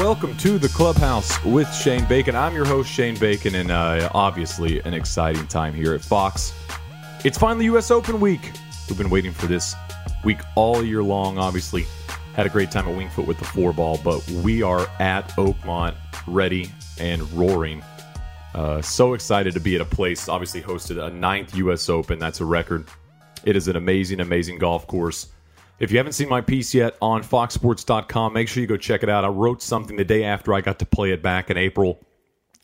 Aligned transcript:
welcome 0.00 0.34
to 0.38 0.58
the 0.58 0.68
clubhouse 0.70 1.44
with 1.44 1.70
Shane 1.74 2.06
Bacon. 2.06 2.34
I'm 2.34 2.54
your 2.54 2.64
host, 2.64 2.90
Shane 2.90 3.18
Bacon, 3.18 3.54
and 3.54 3.70
uh, 3.70 4.08
obviously 4.14 4.80
an 4.80 4.94
exciting 4.94 5.46
time 5.46 5.74
here 5.74 5.92
at 5.92 6.00
Fox. 6.00 6.54
It's 7.22 7.36
finally 7.36 7.66
U.S. 7.66 7.90
Open 7.90 8.18
week. 8.18 8.50
We've 8.88 8.96
been 8.96 9.10
waiting 9.10 9.30
for 9.30 9.46
this 9.46 9.74
week 10.24 10.38
all 10.54 10.82
year 10.82 11.02
long. 11.02 11.36
Obviously, 11.36 11.84
had 12.34 12.46
a 12.46 12.48
great 12.48 12.70
time 12.70 12.88
at 12.88 12.96
Winged 12.96 13.12
Foot 13.12 13.26
with 13.26 13.38
the 13.38 13.44
four 13.44 13.74
ball, 13.74 14.00
but 14.02 14.26
we 14.42 14.62
are 14.62 14.88
at 15.00 15.28
Oakmont, 15.32 15.94
ready 16.26 16.72
and 16.98 17.30
roaring. 17.32 17.82
Uh, 18.54 18.80
so 18.80 19.12
excited 19.12 19.52
to 19.52 19.60
be 19.60 19.74
at 19.74 19.82
a 19.82 19.84
place. 19.84 20.30
Obviously, 20.30 20.62
hosted 20.62 20.98
a 21.06 21.10
ninth 21.10 21.54
U.S. 21.56 21.90
Open. 21.90 22.18
That's 22.18 22.40
a 22.40 22.46
record. 22.46 22.88
It 23.44 23.54
is 23.54 23.68
an 23.68 23.76
amazing, 23.76 24.20
amazing 24.20 24.56
golf 24.60 24.86
course. 24.86 25.26
If 25.80 25.90
you 25.90 25.96
haven't 25.96 26.12
seen 26.12 26.28
my 26.28 26.42
piece 26.42 26.74
yet 26.74 26.98
on 27.00 27.22
foxsports.com, 27.22 28.34
make 28.34 28.48
sure 28.48 28.60
you 28.60 28.66
go 28.66 28.76
check 28.76 29.02
it 29.02 29.08
out. 29.08 29.24
I 29.24 29.28
wrote 29.28 29.62
something 29.62 29.96
the 29.96 30.04
day 30.04 30.24
after 30.24 30.52
I 30.52 30.60
got 30.60 30.78
to 30.80 30.86
play 30.86 31.10
it 31.10 31.22
back 31.22 31.48
in 31.50 31.56
April, 31.56 31.98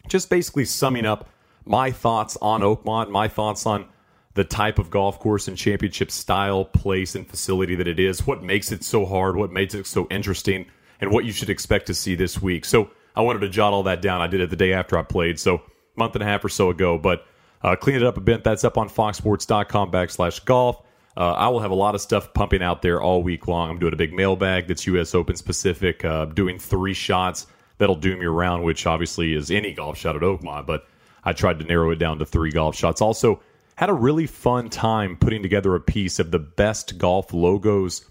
just 0.07 0.29
basically 0.29 0.67
summing 0.67 1.07
up 1.07 1.27
my 1.65 1.91
thoughts 1.91 2.37
on 2.43 2.61
Oakmont, 2.61 3.09
my 3.09 3.27
thoughts 3.27 3.65
on 3.65 3.87
the 4.35 4.45
type 4.45 4.79
of 4.79 4.91
golf 4.91 5.19
course 5.19 5.49
and 5.49 5.57
championship 5.57 6.11
style, 6.11 6.67
place, 6.67 7.15
and 7.15 7.27
facility 7.27 7.75
that 7.75 7.89
it 7.89 7.99
is, 7.99 8.27
what 8.27 8.43
makes 8.43 8.71
it 8.71 8.85
so 8.85 9.07
hard, 9.07 9.35
what 9.35 9.51
makes 9.51 9.73
it 9.75 9.87
so 9.87 10.07
interesting, 10.11 10.67
and 11.01 11.11
what 11.11 11.25
you 11.25 11.33
should 11.33 11.49
expect 11.49 11.87
to 11.87 11.95
see 11.95 12.15
this 12.15 12.43
week. 12.43 12.67
So 12.67 12.91
I 13.17 13.23
wanted 13.23 13.39
to 13.41 13.49
jot 13.49 13.73
all 13.73 13.83
that 13.85 14.03
down. 14.03 14.21
I 14.21 14.27
did 14.27 14.43
it 14.43 14.51
the 14.51 14.57
day 14.57 14.75
after 14.75 14.99
I 14.99 15.03
played, 15.03 15.41
so 15.41 15.63
month 15.97 16.15
and 16.17 16.23
a 16.23 16.27
half 16.27 16.45
or 16.45 16.51
so 16.51 16.69
ago, 16.69 16.99
but 16.99 17.25
uh, 17.63 17.77
clean 17.77 17.97
it 17.97 18.03
up 18.03 18.19
a 18.19 18.21
bit. 18.21 18.45
That's 18.45 18.63
up 18.63 18.77
on 18.77 18.91
foxsports.com 18.91 19.91
backslash 19.91 20.45
golf. 20.45 20.83
Uh, 21.17 21.33
I 21.33 21.49
will 21.49 21.61
have 21.61 21.71
a 21.71 21.77
lot 21.77 21.95
of 21.95 22.01
stuff 22.01 22.35
pumping 22.35 22.63
out 22.63 22.83
there 22.83 23.01
all 23.01 23.23
week 23.23 23.49
long. 23.49 23.71
I'm 23.71 23.79
doing 23.79 23.95
a 23.95 23.97
big 23.97 24.13
mailbag 24.13 24.69
that's 24.69 24.87
U.S. 24.87 25.15
Open 25.15 25.35
specific, 25.37 26.05
uh, 26.05 26.27
doing 26.27 26.59
three 26.59 26.93
shots 26.95 27.47
that'll 27.79 27.97
doom 27.97 28.21
your 28.21 28.33
round, 28.33 28.65
which 28.65 28.87
obviously 28.87 29.35
is 29.35 29.51
any 29.51 29.73
golf 29.73 29.97
shot 29.97 30.17
at 30.17 30.23
Oakmont, 30.23 30.67
but 30.67 30.87
I 31.25 31.33
tried 31.33 31.59
to 31.61 31.65
narrow 31.65 31.91
it 31.91 31.97
down 31.97 32.19
to 32.19 32.27
three 32.27 32.51
golf 32.51 32.77
shots. 32.77 33.01
Also, 33.01 33.41
had 33.77 33.89
a 33.89 33.95
really 33.95 34.27
fun 34.27 34.69
time 34.69 35.17
putting 35.17 35.43
together 35.43 35.75
a 35.75 35.81
piece 35.81 36.19
of 36.19 36.31
the 36.31 36.39
best 36.39 36.99
golf 36.99 37.33
logos 37.33 38.05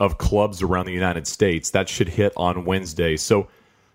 of 0.00 0.18
clubs 0.18 0.62
around 0.62 0.86
the 0.86 0.92
United 0.92 1.26
States. 1.26 1.70
That 1.70 1.88
should 1.88 2.08
hit 2.08 2.32
on 2.36 2.64
Wednesday. 2.64 3.16
So 3.16 3.48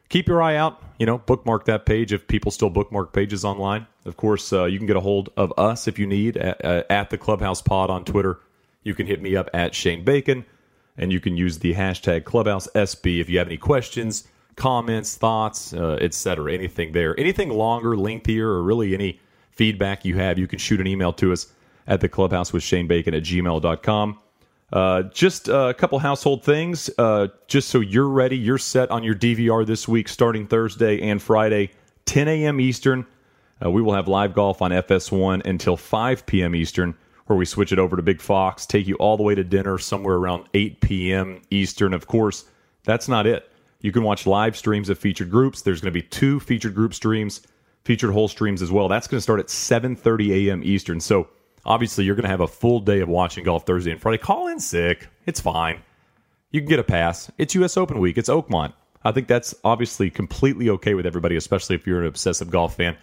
keep 0.09 0.27
your 0.27 0.42
eye 0.42 0.58
out. 0.58 0.81
You 1.00 1.05
know, 1.05 1.17
bookmark 1.17 1.66
that 1.66 1.86
page 1.86 2.11
if 2.11 2.27
people 2.27 2.52
still 2.52 2.70
bookmark 2.70 3.14
pages 3.14 3.45
online. 3.45 3.88
Of 4.05 4.17
course, 4.17 4.52
uh, 4.52 4.66
you 4.66 4.77
can 4.77 4.88
get 4.88 4.98
a 4.98 5.02
hold 5.02 5.30
of 5.38 5.53
us 5.58 5.88
if 5.88 5.98
you 5.98 6.08
need 6.08 6.36
at, 6.38 6.64
uh, 6.64 6.83
at 6.89 7.09
the 7.09 7.17
Clubhouse 7.17 7.61
Pod 7.61 7.89
on 7.89 8.03
Twitter 8.03 8.39
you 8.84 8.94
can 8.94 9.08
hit 9.08 9.22
me 9.22 9.36
up 9.36 9.50
at 9.53 9.73
Shane 9.73 10.03
Bacon, 10.03 10.45
and 10.98 11.12
you 11.12 11.20
can 11.20 11.36
use 11.36 11.59
the 11.59 11.73
hashtag 11.73 12.23
Clubhouse 12.23 12.67
SB 12.76 13.20
if 13.20 13.30
you 13.30 13.38
have 13.39 13.48
any 13.48 13.58
questions, 13.58 14.28
comments, 14.56 15.16
thoughts, 15.16 15.73
uh, 15.73 15.98
etc. 16.02 16.53
Anything 16.53 16.92
there, 16.92 17.20
anything 17.20 17.50
longer, 17.50 17.98
lengthier, 17.98 18.48
or 18.48 18.64
really 18.64 18.94
any 18.94 19.20
feedback 19.52 20.06
you 20.06 20.16
have, 20.16 20.38
you 20.38 20.48
can 20.48 20.59
shoot 20.59 20.80
an 20.80 20.88
email 20.88 21.14
to 21.14 21.31
us 21.31 21.48
at 21.88 22.02
the 22.02 22.09
Clubhouse 22.09 22.54
with 22.54 22.64
Shane 22.64 22.88
Bacon 22.88 23.14
at 23.14 23.23
gmail.com. 23.23 24.20
Uh, 24.72 25.04
just 25.04 25.50
a 25.50 25.73
couple 25.78 26.00
household 26.00 26.44
things, 26.44 26.89
uh, 26.98 27.28
just 27.48 27.70
so 27.70 27.80
you're 27.80 28.08
ready, 28.08 28.36
you're 28.36 28.58
set 28.58 28.89
on 28.89 29.04
your 29.04 29.14
DVR 29.14 29.66
this 29.66 29.88
week, 29.88 30.09
starting 30.09 30.48
Thursday 30.48 31.00
and 31.02 31.22
Friday, 31.22 31.70
10 32.06 32.28
a.m. 32.28 32.59
Eastern. 32.59 33.06
Uh, 33.64 33.70
we 33.70 33.84
will 33.84 33.94
have 33.94 34.08
live 34.08 34.34
golf 34.34 34.64
on 34.64 34.72
FS1 34.72 35.45
until 35.45 35.78
5 35.78 36.26
p.m. 36.26 36.56
Eastern 36.56 36.95
where 37.26 37.38
we 37.38 37.46
switch 37.46 37.72
it 37.72 37.80
over 37.80 37.96
to 37.96 38.02
Big 38.02 38.22
Fox, 38.22 38.66
take 38.66 38.88
you 38.88 38.96
all 38.96 39.18
the 39.18 39.24
way 39.24 39.36
to 39.36 39.44
dinner 39.44 39.78
somewhere 39.78 40.16
around 40.16 40.46
8 40.54 40.82
p.m. 40.82 41.42
Eastern. 41.50 41.94
Of 41.94 42.08
course, 42.08 42.46
that's 42.84 43.08
not 43.08 43.26
it. 43.26 43.50
You 43.82 43.92
can 43.92 44.04
watch 44.04 44.26
live 44.26 44.56
streams 44.56 44.90
of 44.90 44.98
featured 44.98 45.30
groups. 45.30 45.62
There's 45.62 45.82
going 45.82 45.94
to 45.94 46.00
be 46.00 46.08
two 46.08 46.40
featured 46.40 46.74
group 46.74 46.94
streams, 46.94 47.42
featured 47.84 48.12
whole 48.12 48.28
streams 48.28 48.62
as 48.62 48.72
well. 48.72 48.88
That's 48.88 49.08
going 49.08 49.18
to 49.18 49.22
start 49.22 49.39
at 49.39 49.48
7:30 49.48 50.48
a.m. 50.48 50.62
Eastern. 50.64 51.00
So 51.00 51.28
obviously, 51.66 52.06
you're 52.06 52.16
going 52.16 52.23
to 52.23 52.30
have 52.30 52.42
a 52.42 52.48
full 52.48 52.80
day 52.80 53.02
of 53.02 53.10
watching 53.10 53.44
golf 53.44 53.66
Thursday 53.66 53.92
and 53.92 54.02
Friday. 54.02 54.17
Call 54.17 54.48
in 54.48 54.60
sick. 54.60 55.08
It's 55.26 55.42
fine. 55.42 55.82
You 56.52 56.62
can 56.62 56.70
get 56.70 56.80
a 56.80 56.83
pass. 56.83 57.32
It's 57.38 57.56
U.S. 57.56 57.78
Open 57.78 58.00
week. 58.00 58.17
It's 58.17 58.30
Oakmont. 58.30 58.73
I 59.04 59.12
think 59.12 59.28
that's 59.28 59.54
obviously 59.64 60.10
completely 60.10 60.70
okay 60.70 60.94
with 60.94 61.06
everybody, 61.06 61.36
especially 61.36 61.76
if 61.76 61.86
you're 61.86 62.00
an 62.00 62.08
obsessive 62.08 62.50
golf 62.50 62.78
fan 62.78 62.95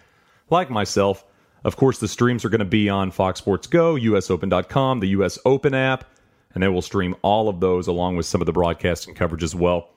like 0.49 0.69
myself. 0.69 1.23
Of 1.63 1.75
course, 1.75 1.99
the 1.99 2.07
streams 2.07 2.43
are 2.43 2.49
going 2.49 2.59
to 2.59 2.65
be 2.65 2.89
on 2.89 3.11
Fox 3.11 3.39
Sports 3.39 3.67
Go, 3.67 3.95
USOpen.com, 3.95 4.99
the 4.99 5.09
US 5.09 5.37
Open 5.45 5.73
app, 5.73 6.05
and 6.53 6.63
then 6.63 6.73
we'll 6.73 6.81
stream 6.81 7.15
all 7.21 7.49
of 7.49 7.59
those 7.59 7.87
along 7.87 8.15
with 8.15 8.25
some 8.25 8.41
of 8.41 8.47
the 8.47 8.51
broadcasting 8.51 9.13
coverage 9.13 9.43
as 9.43 9.53
well. 9.53 9.89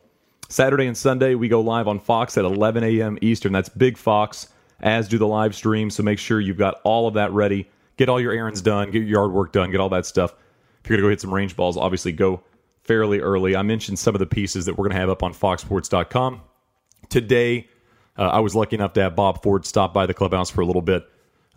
Saturday 0.49 0.87
and 0.87 0.97
Sunday, 0.97 1.35
we 1.35 1.49
go 1.49 1.61
live 1.61 1.89
on 1.89 1.99
Fox 1.99 2.37
at 2.37 2.45
11 2.45 2.85
a.m. 2.85 3.19
Eastern. 3.23 3.53
That's 3.53 3.71
Big 3.71 3.97
Fox, 3.97 4.49
as 4.81 5.09
do 5.09 5.17
the 5.17 5.27
live 5.27 5.55
streams. 5.55 5.95
So 5.95 6.03
make 6.03 6.19
sure 6.19 6.39
you've 6.39 6.59
got 6.59 6.81
all 6.85 7.09
of 7.09 7.15
that 7.15 7.33
ready. 7.33 7.69
Get 7.97 8.09
all 8.09 8.21
your 8.21 8.33
errands 8.33 8.61
done, 8.61 8.91
get 8.91 8.99
your 8.99 9.23
yard 9.23 9.33
work 9.33 9.53
done, 9.53 9.71
get 9.71 9.81
all 9.81 9.89
that 9.89 10.05
stuff. 10.05 10.35
If 10.83 10.91
you're 10.91 10.99
going 10.99 11.05
to 11.05 11.07
go 11.07 11.11
hit 11.11 11.21
some 11.23 11.33
range 11.33 11.57
balls, 11.57 11.79
obviously 11.79 12.13
go 12.13 12.43
fairly 12.83 13.21
early. 13.21 13.57
I 13.57 13.63
mentioned 13.63 13.99
some 13.99 14.15
of 14.15 14.19
the 14.19 14.27
pieces 14.27 14.67
that 14.67 14.77
we're 14.77 14.85
going 14.85 14.95
to 14.95 15.01
have 15.01 15.09
up 15.09 15.23
on 15.23 15.33
foxsports.com. 15.33 16.43
Today, 17.09 17.69
uh, 18.19 18.29
I 18.29 18.41
was 18.41 18.55
lucky 18.55 18.77
enough 18.77 18.93
to 18.95 19.03
have 19.03 19.17
Bob 19.17 19.43
Ford 19.43 19.65
stop 19.65 19.95
by 19.95 20.05
the 20.05 20.13
clubhouse 20.13 20.51
for 20.51 20.61
a 20.61 20.67
little 20.67 20.83
bit 20.83 21.09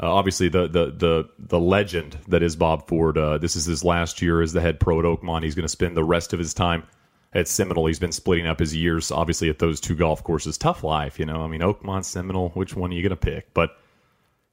uh, 0.01 0.13
obviously, 0.13 0.47
the, 0.47 0.67
the 0.67 0.91
the 0.91 1.29
the 1.39 1.59
legend 1.59 2.17
that 2.27 2.43
is 2.43 2.55
Bob 2.55 2.87
Ford. 2.87 3.17
Uh, 3.17 3.37
this 3.39 3.55
is 3.55 3.65
his 3.65 3.83
last 3.83 4.21
year 4.21 4.41
as 4.41 4.53
the 4.53 4.61
head 4.61 4.79
pro 4.79 4.99
at 4.99 5.05
Oakmont. 5.05 5.43
He's 5.43 5.55
going 5.55 5.63
to 5.63 5.69
spend 5.69 5.97
the 5.97 6.03
rest 6.03 6.33
of 6.33 6.39
his 6.39 6.53
time 6.53 6.83
at 7.33 7.47
Seminole. 7.47 7.87
He's 7.87 7.99
been 7.99 8.11
splitting 8.11 8.45
up 8.45 8.59
his 8.59 8.75
years, 8.75 9.11
obviously, 9.11 9.49
at 9.49 9.57
those 9.57 9.79
two 9.79 9.95
golf 9.95 10.23
courses. 10.23 10.57
Tough 10.57 10.83
life, 10.83 11.17
you 11.17 11.25
know. 11.25 11.41
I 11.41 11.47
mean, 11.47 11.61
Oakmont, 11.61 12.05
Seminole. 12.05 12.49
Which 12.49 12.75
one 12.75 12.91
are 12.91 12.93
you 12.93 13.01
going 13.01 13.09
to 13.09 13.15
pick? 13.15 13.53
But 13.55 13.71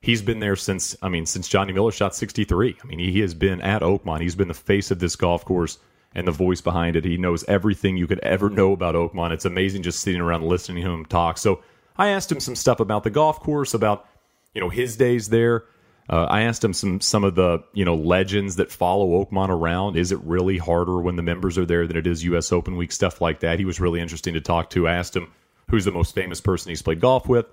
he's 0.01 0.23
been 0.23 0.41
there 0.41 0.57
since. 0.57 0.97
I 1.03 1.11
mean, 1.11 1.27
since 1.27 1.47
Johnny 1.47 1.75
Miller 1.75 1.93
shot 1.93 2.15
63. 2.15 2.79
I 2.83 2.87
mean, 2.87 2.99
he, 2.99 3.13
he 3.13 3.21
has 3.21 3.35
been 3.35 3.61
at 3.61 3.83
Oakmont. 3.83 4.23
He's 4.23 4.37
been 4.37 4.49
the 4.49 4.55
face 4.55 4.91
of 4.91 4.99
this 4.99 5.15
golf 5.15 5.45
course 5.45 5.79
and 6.15 6.27
the 6.27 6.33
voice 6.33 6.63
behind 6.63 6.97
it. 6.97 7.05
He 7.05 7.19
knows 7.19 7.45
everything 7.49 7.99
you 7.99 8.07
could 8.07 8.21
ever 8.21 8.49
know 8.49 8.73
about 8.73 8.95
Oakmont. 8.95 9.33
It's 9.33 9.45
amazing 9.45 9.83
just 9.83 10.01
sitting 10.01 10.23
around 10.23 10.45
listening 10.45 10.85
to 10.85 10.91
him 10.91 11.05
talk. 11.05 11.37
So 11.37 11.63
I 11.97 12.09
asked 12.09 12.33
him 12.33 12.41
some 12.41 12.55
stuff 12.57 12.81
about 12.81 13.05
the 13.05 13.11
golf 13.11 13.41
course, 13.41 13.75
about 13.75 14.07
you 14.55 14.61
know 14.61 14.69
his 14.69 14.97
days 14.97 15.29
there. 15.29 15.65
Uh, 16.09 16.25
I 16.25 16.43
asked 16.43 16.63
him 16.63 16.75
some 16.75 17.01
some 17.01 17.25
of 17.25 17.35
the 17.35 17.65
you 17.73 17.85
know 17.85 17.95
legends 17.95 18.57
that 18.57 18.71
follow 18.71 19.25
Oakmont 19.25 19.49
around. 19.49 19.97
Is 19.97 20.13
it 20.13 20.21
really 20.21 20.59
harder 20.59 21.01
when 21.01 21.17
the 21.17 21.23
members 21.23 21.57
are 21.59 21.67
there 21.67 21.87
than 21.87 21.97
it 21.97 22.07
is 22.07 22.25
U.S. 22.25 22.53
Open 22.53 22.77
week 22.77 22.93
stuff 22.93 23.21
like 23.21 23.41
that? 23.41 23.59
He 23.59 23.65
was 23.65 23.81
really 23.81 24.01
interesting 24.01 24.35
to 24.35 24.41
talk 24.41 24.71
to. 24.71 24.87
I 24.87 24.95
asked 24.95 25.17
him 25.17 25.33
who's 25.69 25.85
the 25.85 25.93
most 25.93 26.15
famous 26.15 26.41
person 26.41 26.71
he's 26.71 26.83
played 26.83 27.01
golf 27.01 27.29
with. 27.29 27.47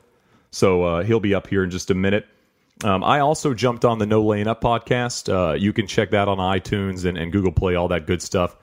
So 0.52 0.84
uh, 0.84 1.04
he'll 1.04 1.22
be 1.22 1.34
up 1.34 1.48
here 1.48 1.64
in 1.64 1.72
just 1.72 1.92
a 1.92 1.94
minute. 1.94 2.28
Um, 2.84 3.04
I 3.04 3.20
also 3.20 3.54
jumped 3.54 3.86
on 3.86 4.00
the 4.00 4.06
No 4.06 4.24
Laying 4.24 4.48
Up 4.48 4.62
podcast. 4.62 5.32
Uh, 5.32 5.54
you 5.54 5.72
can 5.72 5.88
check 5.88 6.12
that 6.12 6.28
on 6.28 6.38
iTunes 6.38 7.06
and, 7.06 7.18
and 7.18 7.32
Google 7.32 7.52
Play, 7.52 7.76
all 7.76 7.90
that 7.90 8.08
good 8.08 8.22
stuff. 8.22 8.56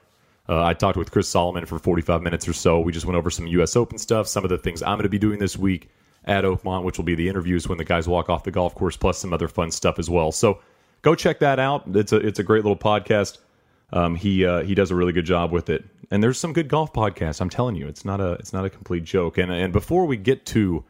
Uh, 0.49 0.65
I 0.65 0.75
talked 0.75 0.97
with 0.97 1.11
Chris 1.11 1.29
Solomon 1.29 1.67
for 1.67 1.79
45 1.79 2.23
minutes 2.23 2.49
or 2.49 2.53
so. 2.53 2.81
We 2.81 2.93
just 2.93 3.07
went 3.07 3.17
over 3.17 3.31
some 3.31 3.47
U.S. 3.47 3.77
Open 3.77 3.99
stuff, 3.99 4.27
some 4.27 4.45
of 4.45 4.51
the 4.51 4.59
things 4.59 4.83
I'm 4.83 4.97
going 4.97 5.03
to 5.03 5.09
be 5.09 5.19
doing 5.19 5.39
this 5.39 5.57
week, 5.57 5.89
at 6.25 6.45
Oakmont, 6.45 6.85
which 6.85 6.99
will 6.99 7.05
be 7.05 7.15
the 7.15 7.29
interviews 7.29 7.69
when 7.69 7.79
the 7.79 7.85
guys 7.85 8.07
walk 8.07 8.29
off 8.29 8.45
the 8.45 8.51
golf 8.51 8.75
course, 8.75 8.97
plus 8.97 9.19
some 9.19 9.33
other 9.33 9.49
fun 9.49 9.71
stuff 9.71 9.99
as 9.99 10.11
well. 10.11 10.33
So 10.33 10.61
go 11.03 11.15
check 11.15 11.39
that 11.41 11.59
out. 11.59 11.85
It's 11.95 12.13
a 12.13 12.17
it's 12.17 12.39
a 12.39 12.43
great 12.43 12.65
little 12.65 12.77
podcast. 12.77 13.39
Um, 13.93 14.15
he 14.15 14.45
uh, 14.45 14.63
he 14.63 14.75
does 14.75 14.91
a 14.91 14.95
really 14.95 15.13
good 15.13 15.25
job 15.25 15.51
with 15.51 15.71
it, 15.71 15.85
and 16.11 16.23
there's 16.23 16.39
some 16.39 16.53
good 16.53 16.69
golf 16.69 16.93
podcasts. 16.93 17.41
I'm 17.41 17.51
telling 17.51 17.77
you, 17.77 17.89
it's 17.89 18.05
not 18.05 18.21
a 18.21 18.33
it's 18.33 18.53
not 18.53 18.65
a 18.65 18.71
complete 18.71 19.05
joke. 19.05 19.39
And 19.39 19.51
and 19.51 19.73
before 19.73 20.07
we 20.07 20.17
get 20.17 20.45
to 20.47 20.85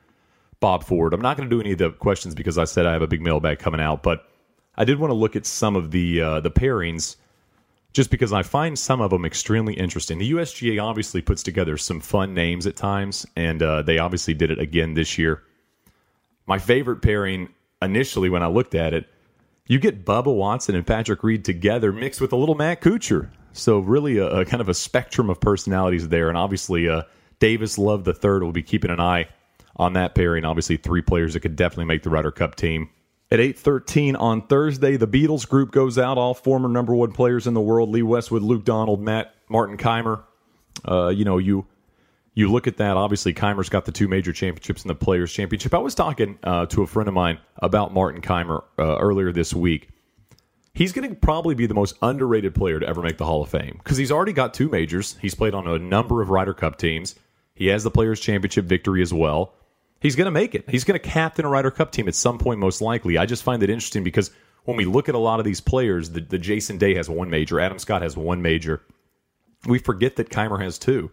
Bob 0.60 0.82
Ford, 0.84 1.14
I'm 1.14 1.20
not 1.20 1.36
going 1.36 1.48
to 1.48 1.54
do 1.54 1.60
any 1.60 1.72
of 1.72 1.78
the 1.78 1.90
questions 1.90 2.34
because 2.34 2.58
I 2.58 2.64
said 2.64 2.86
I 2.86 2.92
have 2.92 3.02
a 3.02 3.06
big 3.06 3.22
mailbag 3.22 3.60
coming 3.60 3.80
out, 3.80 4.02
but 4.02 4.28
I 4.76 4.84
did 4.84 4.98
want 4.98 5.10
to 5.10 5.14
look 5.14 5.36
at 5.36 5.46
some 5.46 5.76
of 5.76 5.92
the 5.92 6.20
uh, 6.20 6.40
the 6.40 6.50
pairings 6.50 7.16
just 7.92 8.10
because 8.10 8.32
I 8.32 8.42
find 8.42 8.78
some 8.78 9.00
of 9.00 9.10
them 9.10 9.24
extremely 9.24 9.74
interesting. 9.74 10.18
The 10.18 10.32
USGA 10.32 10.82
obviously 10.82 11.22
puts 11.22 11.42
together 11.42 11.76
some 11.76 12.00
fun 12.00 12.34
names 12.34 12.66
at 12.66 12.76
times, 12.76 13.26
and 13.34 13.62
uh, 13.62 13.82
they 13.82 13.98
obviously 13.98 14.34
did 14.34 14.50
it 14.50 14.58
again 14.58 14.94
this 14.94 15.18
year. 15.18 15.42
My 16.46 16.58
favorite 16.58 17.02
pairing 17.02 17.48
initially 17.80 18.28
when 18.28 18.42
I 18.42 18.46
looked 18.46 18.74
at 18.74 18.94
it, 18.94 19.06
you 19.66 19.78
get 19.78 20.04
Bubba 20.04 20.34
Watson 20.34 20.74
and 20.74 20.86
Patrick 20.86 21.22
Reed 21.22 21.44
together 21.44 21.92
mixed 21.92 22.20
with 22.20 22.32
a 22.32 22.36
little 22.36 22.54
Matt 22.54 22.80
Kuchar. 22.80 23.30
So 23.52 23.78
really 23.78 24.18
a, 24.18 24.26
a 24.28 24.44
kind 24.44 24.60
of 24.60 24.68
a 24.68 24.74
spectrum 24.74 25.30
of 25.30 25.40
personalities 25.40 26.08
there, 26.08 26.28
and 26.28 26.38
obviously 26.38 26.88
uh, 26.88 27.02
Davis 27.38 27.78
Love 27.78 28.04
the 28.04 28.14
third 28.14 28.42
will 28.42 28.52
be 28.52 28.62
keeping 28.62 28.90
an 28.90 29.00
eye 29.00 29.28
on 29.76 29.94
that 29.94 30.14
pairing. 30.14 30.44
Obviously, 30.44 30.76
three 30.76 31.02
players 31.02 31.34
that 31.34 31.40
could 31.40 31.56
definitely 31.56 31.86
make 31.86 32.02
the 32.02 32.10
Ryder 32.10 32.30
Cup 32.30 32.54
team. 32.54 32.90
At 33.30 33.40
8:13 33.40 34.16
on 34.16 34.42
Thursday, 34.46 34.96
the 34.96 35.06
Beatles 35.06 35.46
group 35.46 35.70
goes 35.70 35.98
out. 35.98 36.16
All 36.16 36.32
former 36.32 36.68
number 36.68 36.94
one 36.94 37.12
players 37.12 37.46
in 37.46 37.54
the 37.54 37.60
world: 37.60 37.90
Lee 37.90 38.02
Westwood, 38.02 38.42
Luke 38.42 38.64
Donald, 38.64 39.02
Matt, 39.02 39.34
Martin 39.48 39.76
Kaymer. 39.76 40.22
Uh, 40.86 41.08
you 41.08 41.24
know, 41.24 41.36
you 41.36 41.66
you 42.32 42.50
look 42.50 42.66
at 42.66 42.78
that. 42.78 42.96
Obviously, 42.96 43.34
Kaymer's 43.34 43.68
got 43.68 43.84
the 43.84 43.92
two 43.92 44.08
major 44.08 44.32
championships 44.32 44.82
in 44.82 44.88
the 44.88 44.94
Players 44.94 45.32
Championship. 45.32 45.74
I 45.74 45.78
was 45.78 45.94
talking 45.94 46.38
uh, 46.42 46.66
to 46.66 46.82
a 46.82 46.86
friend 46.86 47.08
of 47.08 47.14
mine 47.14 47.38
about 47.56 47.92
Martin 47.92 48.22
Kaymer 48.22 48.62
uh, 48.78 48.96
earlier 48.98 49.30
this 49.32 49.52
week. 49.52 49.88
He's 50.72 50.92
going 50.92 51.10
to 51.10 51.16
probably 51.16 51.56
be 51.56 51.66
the 51.66 51.74
most 51.74 51.96
underrated 52.00 52.54
player 52.54 52.78
to 52.78 52.86
ever 52.86 53.02
make 53.02 53.18
the 53.18 53.24
Hall 53.24 53.42
of 53.42 53.50
Fame 53.50 53.80
because 53.82 53.96
he's 53.96 54.12
already 54.12 54.32
got 54.32 54.54
two 54.54 54.68
majors. 54.68 55.16
He's 55.20 55.34
played 55.34 55.52
on 55.52 55.66
a 55.66 55.78
number 55.78 56.22
of 56.22 56.30
Ryder 56.30 56.54
Cup 56.54 56.78
teams. 56.78 57.16
He 57.54 57.66
has 57.66 57.82
the 57.82 57.90
Players 57.90 58.20
Championship 58.20 58.66
victory 58.66 59.02
as 59.02 59.12
well. 59.12 59.54
He's 60.00 60.14
going 60.14 60.26
to 60.26 60.30
make 60.30 60.54
it. 60.54 60.68
He's 60.70 60.84
going 60.84 60.98
to 60.98 61.08
captain 61.08 61.44
a 61.44 61.48
Ryder 61.48 61.70
Cup 61.70 61.90
team 61.90 62.08
at 62.08 62.14
some 62.14 62.38
point, 62.38 62.60
most 62.60 62.80
likely. 62.80 63.18
I 63.18 63.26
just 63.26 63.42
find 63.42 63.62
it 63.62 63.70
interesting 63.70 64.04
because 64.04 64.30
when 64.64 64.76
we 64.76 64.84
look 64.84 65.08
at 65.08 65.14
a 65.14 65.18
lot 65.18 65.40
of 65.40 65.44
these 65.44 65.60
players, 65.60 66.10
the, 66.10 66.20
the 66.20 66.38
Jason 66.38 66.78
Day 66.78 66.94
has 66.94 67.08
one 67.08 67.30
major, 67.30 67.58
Adam 67.58 67.78
Scott 67.78 68.02
has 68.02 68.16
one 68.16 68.42
major. 68.42 68.82
We 69.66 69.78
forget 69.78 70.16
that 70.16 70.30
Kaymer 70.30 70.62
has 70.62 70.78
two. 70.78 71.10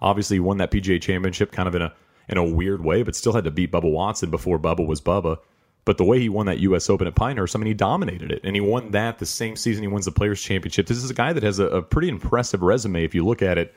Obviously, 0.00 0.36
he 0.36 0.40
won 0.40 0.58
that 0.58 0.70
PGA 0.70 1.00
Championship 1.00 1.52
kind 1.52 1.68
of 1.68 1.74
in 1.74 1.82
a 1.82 1.92
in 2.28 2.38
a 2.38 2.44
weird 2.44 2.84
way, 2.84 3.02
but 3.02 3.16
still 3.16 3.32
had 3.32 3.44
to 3.44 3.50
beat 3.50 3.72
Bubba 3.72 3.90
Watson 3.90 4.30
before 4.30 4.58
Bubba 4.58 4.86
was 4.86 5.00
Bubba. 5.00 5.38
But 5.84 5.98
the 5.98 6.04
way 6.04 6.20
he 6.20 6.28
won 6.28 6.46
that 6.46 6.60
U.S. 6.60 6.88
Open 6.88 7.08
at 7.08 7.16
Pinehurst, 7.16 7.56
I 7.56 7.58
mean, 7.58 7.66
he 7.66 7.74
dominated 7.74 8.30
it, 8.30 8.40
and 8.44 8.54
he 8.54 8.60
won 8.60 8.92
that 8.92 9.18
the 9.18 9.26
same 9.26 9.56
season 9.56 9.82
he 9.82 9.88
wins 9.88 10.04
the 10.04 10.12
Players 10.12 10.40
Championship. 10.40 10.86
This 10.86 10.98
is 10.98 11.10
a 11.10 11.14
guy 11.14 11.32
that 11.32 11.42
has 11.42 11.58
a, 11.58 11.66
a 11.66 11.82
pretty 11.82 12.08
impressive 12.08 12.62
resume 12.62 13.04
if 13.04 13.14
you 13.14 13.24
look 13.24 13.42
at 13.42 13.58
it. 13.58 13.74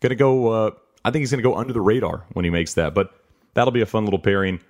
Going 0.00 0.10
to 0.10 0.16
go. 0.16 0.48
Uh, 0.48 0.70
I 1.04 1.10
think 1.10 1.22
he's 1.22 1.30
going 1.30 1.42
to 1.42 1.48
go 1.48 1.54
under 1.54 1.72
the 1.72 1.80
radar 1.80 2.24
when 2.32 2.44
he 2.44 2.50
makes 2.50 2.74
that, 2.74 2.92
but 2.94 3.12
that'll 3.58 3.72
be 3.72 3.80
a 3.80 3.86
fun 3.86 4.04
little 4.04 4.20
pairing. 4.20 4.60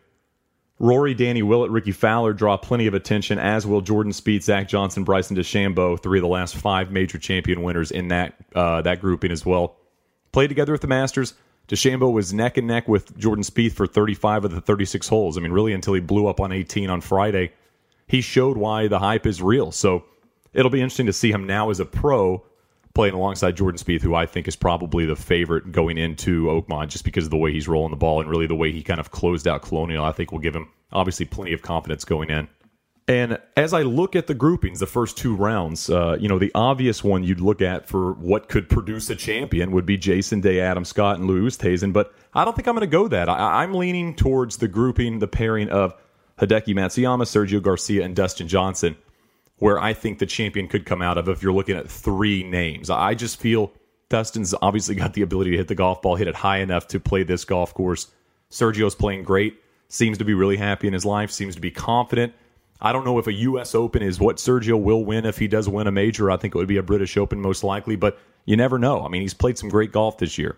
Rory, 0.79 1.13
Danny 1.13 1.43
Willett, 1.43 1.71
Rickie 1.71 1.93
Fowler 1.93 2.33
draw 2.33 2.57
plenty 2.57 2.87
of 2.87 2.95
attention, 2.95 3.39
as 3.39 3.67
will 3.67 3.83
Jordan 3.83 4.13
Spieth, 4.13 4.45
Zach 4.45 4.67
Johnson, 4.67 5.05
Bryson 5.05 5.37
DeChambeau, 5.37 6.01
three 6.01 6.19
of 6.19 6.23
the 6.23 6.29
last 6.29 6.57
five 6.57 6.91
major 6.91 7.19
champion 7.19 7.63
winners 7.63 7.91
in 7.91 8.09
that 8.09 8.35
uh, 8.55 8.81
that 8.83 9.01
grouping 9.03 9.31
as 9.31 9.45
well. 9.45 9.77
Played 10.33 10.49
together 10.49 10.73
at 10.73 10.81
the 10.81 10.87
Masters. 10.87 11.35
DeChambeau 11.69 12.11
was 12.11 12.33
neck 12.33 12.57
and 12.57 12.67
neck 12.67 12.89
with 12.89 13.15
Jordan 13.19 13.45
Spieth 13.45 13.73
for 13.73 13.87
35 13.87 14.47
of 14.47 14.53
the 14.53 14.61
36 14.63 15.07
holes. 15.07 15.37
I 15.37 15.43
mean, 15.43 15.53
really 15.53 15.75
until 15.75 15.93
he 15.93 16.01
blew 16.01 16.27
up 16.27 16.41
on 16.41 16.51
18 16.51 16.89
on 16.89 17.03
Friday, 17.03 17.53
he 18.07 18.23
showed 18.23 18.57
why 18.57 18.89
the 18.89 19.01
hype 19.01 19.27
is 19.27 19.43
real. 19.43 19.71
So 19.71 20.05
it'll 20.55 20.71
be 20.71 20.81
interesting 20.81 21.07
to 21.07 21.13
see 21.13 21.31
him 21.31 21.47
now 21.47 21.69
as 21.69 21.79
a 21.79 21.85
pro 21.85 22.43
playing 22.99 23.15
alongside 23.15 23.57
Jordan 23.57 23.79
Spieth, 23.79 24.03
who 24.03 24.17
I 24.17 24.27
think 24.27 24.49
is 24.49 24.57
probably 24.57 25.07
the 25.07 25.15
favorite 25.15 25.71
going 25.71 25.99
into 25.99 26.47
Oakmont 26.47 26.89
just 26.89 27.05
because 27.05 27.27
of 27.27 27.31
the 27.31 27.37
way 27.37 27.53
he's 27.53 27.69
rolling 27.69 27.93
the 27.93 27.97
ball 27.97 28.21
and 28.21 28.29
really 28.29 28.49
the 28.49 28.57
way 28.57 28.73
he 28.73 28.83
kind 28.83 28.99
of 28.99 29.13
closed 29.13 29.47
out 29.47 29.63
Colonial. 29.63 30.05
I 30.05 30.11
think 30.11 30.33
will 30.33 30.41
give 30.41 30.57
him 30.57 30.69
obviously 30.91 31.25
plenty 31.25 31.53
of 31.53 31.63
confidence 31.63 32.05
going 32.05 32.29
in. 32.29 32.49
And 33.07 33.39
as 33.57 33.73
I 33.73 33.83
look 33.83 34.17
at 34.17 34.27
the 34.27 34.35
groupings, 34.35 34.81
the 34.81 34.89
first 34.89 35.17
two 35.17 35.37
rounds, 35.37 35.89
uh, 35.89 36.17
you 36.19 36.29
know, 36.29 36.41
the 36.41 36.51
obvious 36.57 37.05
one 37.05 37.23
you'd 37.23 37.41
look 37.41 37.63
at 37.63 37.87
for 37.87 38.15
what 38.15 38.49
could 38.49 38.69
produce 38.69 39.09
a 39.11 39.15
champion 39.15 39.71
would 39.71 39.87
be 39.87 39.97
Jason 39.97 40.41
Day, 40.41 40.59
Adam 40.59 40.85
Scott, 40.85 41.21
and 41.21 41.29
Louis 41.29 41.57
Oosthuizen. 41.57 41.93
But 41.93 42.13
I 42.35 42.45
don't 42.45 42.57
think 42.57 42.67
I'm 42.67 42.75
going 42.75 42.81
to 42.81 42.89
go 42.89 43.07
that. 43.07 43.29
I, 43.29 43.63
am 43.63 43.75
leaning 43.75 44.17
towards 44.17 44.57
the 44.57 44.67
grouping, 44.67 45.21
the 45.21 45.29
pairing 45.29 45.69
of 45.69 45.95
Hideki 46.41 46.75
Matsuyama, 46.75 47.23
Sergio 47.23 47.63
Garcia, 47.63 48.05
and 48.05 48.17
Dustin 48.17 48.49
Johnson, 48.49 48.97
where 49.59 49.81
I 49.81 49.93
think 49.93 50.19
the 50.19 50.27
champion 50.27 50.69
could 50.69 50.87
come 50.87 51.03
out 51.03 51.19
of 51.19 51.29
if 51.29 51.43
you're 51.43 51.53
looking 51.53 51.77
at 51.77 51.91
three 51.91 52.43
names. 52.43 52.91
I 52.91 53.15
just 53.15 53.41
feel 53.41 53.73
Dustin's 54.09 54.55
obviously 54.63 54.95
got 54.95 55.15
the 55.15 55.23
ability 55.23 55.53
to 55.53 55.57
hit 55.57 55.69
the 55.69 55.75
golf 55.75 56.03
ball, 56.03 56.17
hit 56.17 56.29
it 56.29 56.35
high 56.35 56.59
enough 56.59 56.89
to 56.89 57.01
play 57.01 57.23
this 57.23 57.45
golf 57.45 57.75
course. 57.75 58.09
Sergio's 58.51 58.95
playing 58.95 59.25
great, 59.25 59.61
seems 59.89 60.19
to 60.19 60.25
be 60.25 60.35
really 60.35 60.57
happy 60.57 60.87
in 60.87 60.93
his 60.93 61.05
life, 61.05 61.31
seems 61.31 61.55
to 61.55 61.61
be 61.61 61.71
confident 61.71 62.33
I 62.81 62.93
don't 62.93 63.05
know 63.05 63.19
if 63.19 63.27
a 63.27 63.33
U.S. 63.33 63.75
Open 63.75 64.03
is 64.03 64.21
what 64.21 64.37
Sergio 64.37 64.81
will 64.81 65.05
win 65.05 65.27
if 65.27 65.39
he 65.39 65.49
does 65.49 65.69
win 65.69 65.87
a 65.87 65.93
major. 65.93 66.31
I 66.31 66.37
think 66.37 66.55
it 66.55 66.59
would 66.59 66.69
be 66.69 66.77
a 66.77 66.83
British 66.83 67.17
Open 67.17 67.41
most 67.41 67.65
likely, 67.65 67.97
but 67.97 68.19
you 68.45 68.57
never 68.57 68.79
know. 68.79 69.05
I 69.05 69.09
mean, 69.09 69.23
he's 69.23 69.35
played 69.35 69.59
some 69.59 69.69
great 69.69 69.91
golf 69.91 70.19
this 70.19 70.39
year. 70.39 70.57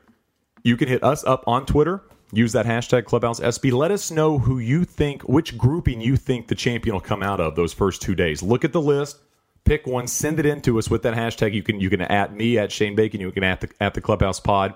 You 0.62 0.76
can 0.76 0.88
hit 0.88 1.02
us 1.02 1.24
up 1.24 1.44
on 1.46 1.64
Twitter. 1.64 2.02
Use 2.32 2.52
that 2.52 2.66
hashtag 2.66 3.04
Clubhouse 3.04 3.40
SB. 3.40 3.72
Let 3.72 3.90
us 3.90 4.10
know 4.10 4.38
who 4.38 4.58
you 4.58 4.84
think, 4.84 5.22
which 5.22 5.58
grouping 5.58 6.00
you 6.00 6.16
think 6.16 6.46
the 6.46 6.54
champion 6.54 6.94
will 6.94 7.00
come 7.00 7.22
out 7.22 7.40
of 7.40 7.56
those 7.56 7.72
first 7.72 8.02
two 8.02 8.14
days. 8.14 8.42
Look 8.42 8.64
at 8.64 8.72
the 8.72 8.80
list, 8.80 9.18
pick 9.64 9.86
one, 9.86 10.06
send 10.06 10.38
it 10.38 10.46
in 10.46 10.60
to 10.62 10.78
us 10.78 10.88
with 10.88 11.02
that 11.02 11.14
hashtag. 11.14 11.54
You 11.54 11.62
can 11.62 11.80
you 11.80 11.90
can 11.90 12.02
at 12.02 12.34
me 12.34 12.58
at 12.58 12.70
Shane 12.70 12.94
Bacon. 12.94 13.20
You 13.20 13.32
can 13.32 13.44
at 13.44 13.60
the 13.60 13.70
at 13.80 13.94
the 13.94 14.00
Clubhouse 14.00 14.38
Pod. 14.40 14.74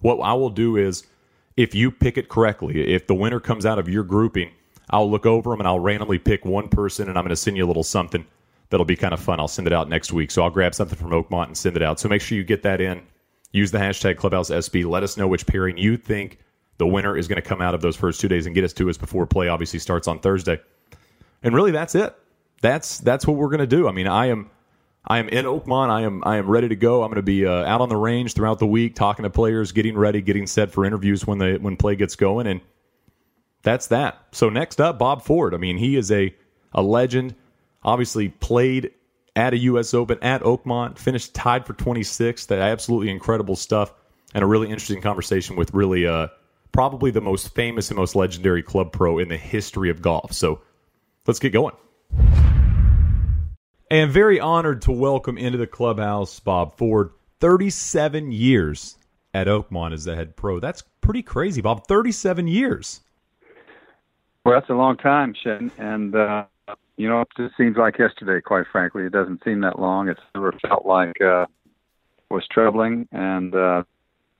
What 0.00 0.16
I 0.20 0.32
will 0.34 0.50
do 0.50 0.76
is, 0.76 1.04
if 1.56 1.74
you 1.74 1.90
pick 1.90 2.18
it 2.18 2.28
correctly, 2.28 2.92
if 2.94 3.06
the 3.06 3.14
winner 3.14 3.40
comes 3.40 3.64
out 3.64 3.78
of 3.78 3.88
your 3.88 4.02
grouping 4.04 4.50
I'll 4.90 5.10
look 5.10 5.26
over 5.26 5.50
them 5.50 5.60
and 5.60 5.68
I'll 5.68 5.80
randomly 5.80 6.18
pick 6.18 6.44
one 6.44 6.68
person 6.68 7.08
and 7.08 7.18
I'm 7.18 7.24
going 7.24 7.30
to 7.30 7.36
send 7.36 7.56
you 7.56 7.64
a 7.64 7.66
little 7.66 7.82
something 7.82 8.24
that'll 8.70 8.86
be 8.86 8.96
kind 8.96 9.14
of 9.14 9.20
fun. 9.20 9.40
I'll 9.40 9.48
send 9.48 9.66
it 9.66 9.72
out 9.72 9.88
next 9.88 10.12
week. 10.12 10.30
So 10.30 10.42
I'll 10.42 10.50
grab 10.50 10.74
something 10.74 10.98
from 10.98 11.10
Oakmont 11.10 11.46
and 11.46 11.56
send 11.56 11.76
it 11.76 11.82
out. 11.82 11.98
So 11.98 12.08
make 12.08 12.20
sure 12.22 12.38
you 12.38 12.44
get 12.44 12.62
that 12.62 12.80
in. 12.80 13.02
Use 13.52 13.70
the 13.70 13.78
hashtag 13.78 14.16
Clubhouse 14.16 14.50
SB. 14.50 14.88
Let 14.88 15.02
us 15.02 15.16
know 15.16 15.26
which 15.26 15.46
pairing 15.46 15.78
you 15.78 15.96
think 15.96 16.38
the 16.78 16.86
winner 16.86 17.16
is 17.16 17.28
going 17.28 17.40
to 17.40 17.48
come 17.48 17.60
out 17.60 17.74
of 17.74 17.80
those 17.80 17.96
first 17.96 18.20
two 18.20 18.28
days 18.28 18.46
and 18.46 18.54
get 18.54 18.64
us 18.64 18.72
to 18.74 18.88
us 18.90 18.96
before 18.96 19.26
play 19.26 19.48
obviously 19.48 19.78
starts 19.78 20.08
on 20.08 20.18
Thursday. 20.18 20.60
And 21.42 21.54
really, 21.54 21.70
that's 21.70 21.94
it. 21.94 22.14
That's 22.62 22.98
that's 22.98 23.26
what 23.26 23.36
we're 23.36 23.48
going 23.48 23.60
to 23.60 23.66
do. 23.66 23.88
I 23.88 23.92
mean, 23.92 24.06
I 24.06 24.26
am 24.26 24.50
I 25.06 25.18
am 25.18 25.28
in 25.28 25.44
Oakmont. 25.44 25.90
I 25.90 26.02
am 26.02 26.22
I 26.24 26.36
am 26.36 26.48
ready 26.48 26.68
to 26.68 26.76
go. 26.76 27.02
I'm 27.02 27.08
going 27.08 27.16
to 27.16 27.22
be 27.22 27.46
uh, 27.46 27.64
out 27.64 27.80
on 27.80 27.88
the 27.88 27.96
range 27.96 28.34
throughout 28.34 28.58
the 28.58 28.66
week, 28.66 28.94
talking 28.94 29.22
to 29.22 29.30
players, 29.30 29.72
getting 29.72 29.96
ready, 29.96 30.20
getting 30.20 30.46
set 30.46 30.72
for 30.72 30.84
interviews 30.84 31.26
when 31.26 31.38
the 31.38 31.58
when 31.60 31.76
play 31.76 31.94
gets 31.96 32.16
going, 32.16 32.46
and 32.46 32.60
that's 33.62 33.88
that. 33.88 34.18
So 34.32 34.48
next 34.48 34.80
up, 34.80 34.98
Bob 34.98 35.22
Ford. 35.22 35.54
I 35.54 35.58
mean, 35.58 35.76
he 35.76 35.96
is 35.96 36.10
a 36.10 36.34
a 36.72 36.82
legend. 36.82 37.34
Obviously, 37.84 38.28
played 38.28 38.92
at 39.36 39.52
a 39.52 39.58
U.S. 39.58 39.94
Open 39.94 40.18
at 40.22 40.42
Oakmont, 40.42 40.98
finished 40.98 41.34
tied 41.34 41.66
for 41.66 41.74
26th. 41.74 42.48
That 42.48 42.58
absolutely 42.58 43.10
incredible 43.10 43.54
stuff, 43.54 43.92
and 44.34 44.42
a 44.42 44.46
really 44.46 44.70
interesting 44.70 45.02
conversation 45.02 45.54
with 45.54 45.72
really 45.72 46.06
uh, 46.06 46.28
probably 46.76 47.10
the 47.10 47.22
most 47.22 47.54
famous 47.54 47.88
and 47.88 47.96
most 47.96 48.14
legendary 48.14 48.62
club 48.62 48.92
pro 48.92 49.18
in 49.18 49.28
the 49.28 49.36
history 49.38 49.88
of 49.88 50.02
golf. 50.02 50.30
So 50.34 50.60
let's 51.26 51.38
get 51.38 51.54
going. 51.54 51.74
And 53.90 54.10
very 54.10 54.38
honored 54.38 54.82
to 54.82 54.92
welcome 54.92 55.38
into 55.38 55.56
the 55.56 55.66
clubhouse 55.66 56.38
Bob 56.38 56.76
Ford. 56.76 57.12
37 57.40 58.30
years 58.30 58.98
at 59.32 59.46
Oakmont 59.46 59.94
as 59.94 60.04
the 60.04 60.14
head 60.14 60.36
pro. 60.36 60.60
That's 60.60 60.82
pretty 61.00 61.22
crazy, 61.22 61.62
Bob. 61.62 61.86
37 61.86 62.46
years. 62.46 63.00
Well, 64.44 64.60
that's 64.60 64.68
a 64.68 64.74
long 64.74 64.98
time, 64.98 65.34
Shane, 65.42 65.72
and 65.78 66.14
uh, 66.14 66.44
you 66.98 67.08
know, 67.08 67.22
it 67.22 67.28
just 67.38 67.56
seems 67.56 67.78
like 67.78 67.98
yesterday. 67.98 68.42
Quite 68.42 68.66
frankly, 68.70 69.04
it 69.04 69.12
doesn't 69.12 69.42
seem 69.44 69.62
that 69.62 69.78
long. 69.78 70.10
It's 70.10 70.20
never 70.34 70.52
felt 70.52 70.84
like 70.84 71.20
uh, 71.22 71.46
was 72.30 72.46
troubling, 72.50 73.08
and 73.12 73.54
uh, 73.54 73.82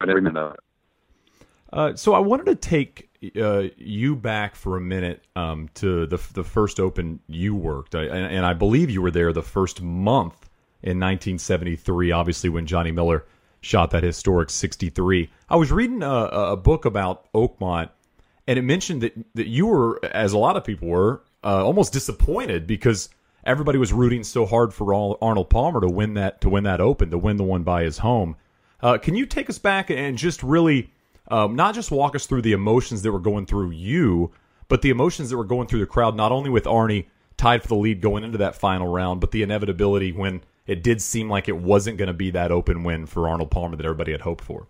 every 0.03 0.21
minute 0.21 0.39
of 0.39 0.53
it. 0.53 0.61
Uh, 1.73 1.95
so 1.95 2.15
I 2.15 2.21
wanted 2.21 2.47
to 2.47 2.55
take 2.55 3.11
uh, 3.41 3.65
you 3.77 4.17
back 4.17 4.55
for 4.55 4.77
a 4.77 4.81
minute 4.81 5.25
um, 5.35 5.69
to 5.75 6.07
the 6.07 6.19
the 6.33 6.45
first 6.45 6.79
Open 6.79 7.21
you 7.27 7.55
worked, 7.55 7.95
I, 7.95 8.05
and, 8.05 8.37
and, 8.37 8.47
I 8.47 8.53
believe 8.53 8.89
you 8.89 9.03
were 9.03 9.11
there 9.11 9.33
the 9.33 9.43
first 9.43 9.83
month 9.83 10.49
in 10.83 11.01
1973. 11.01 12.13
Obviously, 12.13 12.51
when 12.51 12.67
Johnny 12.67 12.93
Miller 12.93 13.25
shot 13.61 13.91
that 13.91 14.05
historic 14.05 14.49
63. 14.49 15.29
I 15.49 15.57
was 15.57 15.73
reading 15.73 16.03
a, 16.03 16.08
a 16.08 16.56
book 16.56 16.85
about 16.85 17.32
Oakmont 17.32 17.91
and 18.46 18.58
it 18.58 18.63
mentioned 18.63 19.03
that 19.03 19.13
that 19.35 19.49
you 19.49 19.67
were, 19.67 20.05
as 20.05 20.32
a 20.32 20.39
lot 20.39 20.56
of 20.56 20.65
people 20.65 20.89
were, 20.89 21.23
uh, 21.44 21.65
almost 21.65 21.93
disappointed 21.93 22.67
because 22.67 23.08
everybody 23.44 23.79
was 23.79 23.93
rooting 23.93 24.25
so 24.25 24.46
hard 24.46 24.73
for 24.73 24.94
Arnold 24.94 25.51
Palmer 25.51 25.81
to 25.81 25.89
win 25.89 26.15
that 26.15 26.41
to 26.43 26.49
win 26.49 26.65
that 26.65 26.81
Open, 26.81 27.11
to 27.11 27.19
win 27.19 27.37
the 27.37 27.44
one 27.44 27.63
by 27.63 27.82
his 27.82 27.99
home. 27.99 28.37
Uh, 28.81 28.99
can 28.99 29.15
you 29.15 29.27
take 29.27 29.49
us 29.49 29.58
back 29.58 29.91
and 29.91 30.19
just 30.19 30.43
really 30.43 30.93
um, 31.29 31.56
not 31.56 31.75
just 31.75 31.91
walk 31.91 32.15
us 32.15 32.27
through 32.27 32.43
the 32.43 32.53
emotions 32.53 33.03
that 33.03 33.13
were 33.13 33.19
going 33.19 33.47
through 33.47 33.71
you, 33.71 34.33
but 34.69 34.83
the 34.83 34.91
emotions 34.91 35.31
that 35.31 35.37
were 35.37 35.45
going 35.45 35.67
through 35.67 35.81
the 35.81 35.87
crowd, 35.87 36.17
not 36.17 36.33
only 36.33 36.51
with 36.51 36.65
Arnie 36.65 37.06
tied 37.37 37.63
for 37.63 37.69
the 37.69 37.77
lead 37.77 38.01
going 38.01 38.25
into 38.25 38.39
that 38.39 38.55
final 38.56 38.89
round, 38.89 39.21
but 39.21 39.31
the 39.31 39.43
inevitability 39.43 40.13
when 40.13 40.43
it 40.67 40.83
did 40.83 41.01
seem 41.01 41.29
like 41.29 41.49
it 41.49 41.56
wasn't 41.56 41.99
going 41.99 42.09
to 42.09 42.15
be 42.15 42.31
that 42.31 42.51
open 42.51 42.83
win 42.83 43.06
for 43.06 43.29
Arnold 43.29 43.51
Palmer 43.51 43.77
that 43.77 43.85
everybody 43.85 44.13
had 44.13 44.23
hoped 44.23 44.43
for. 44.43 44.67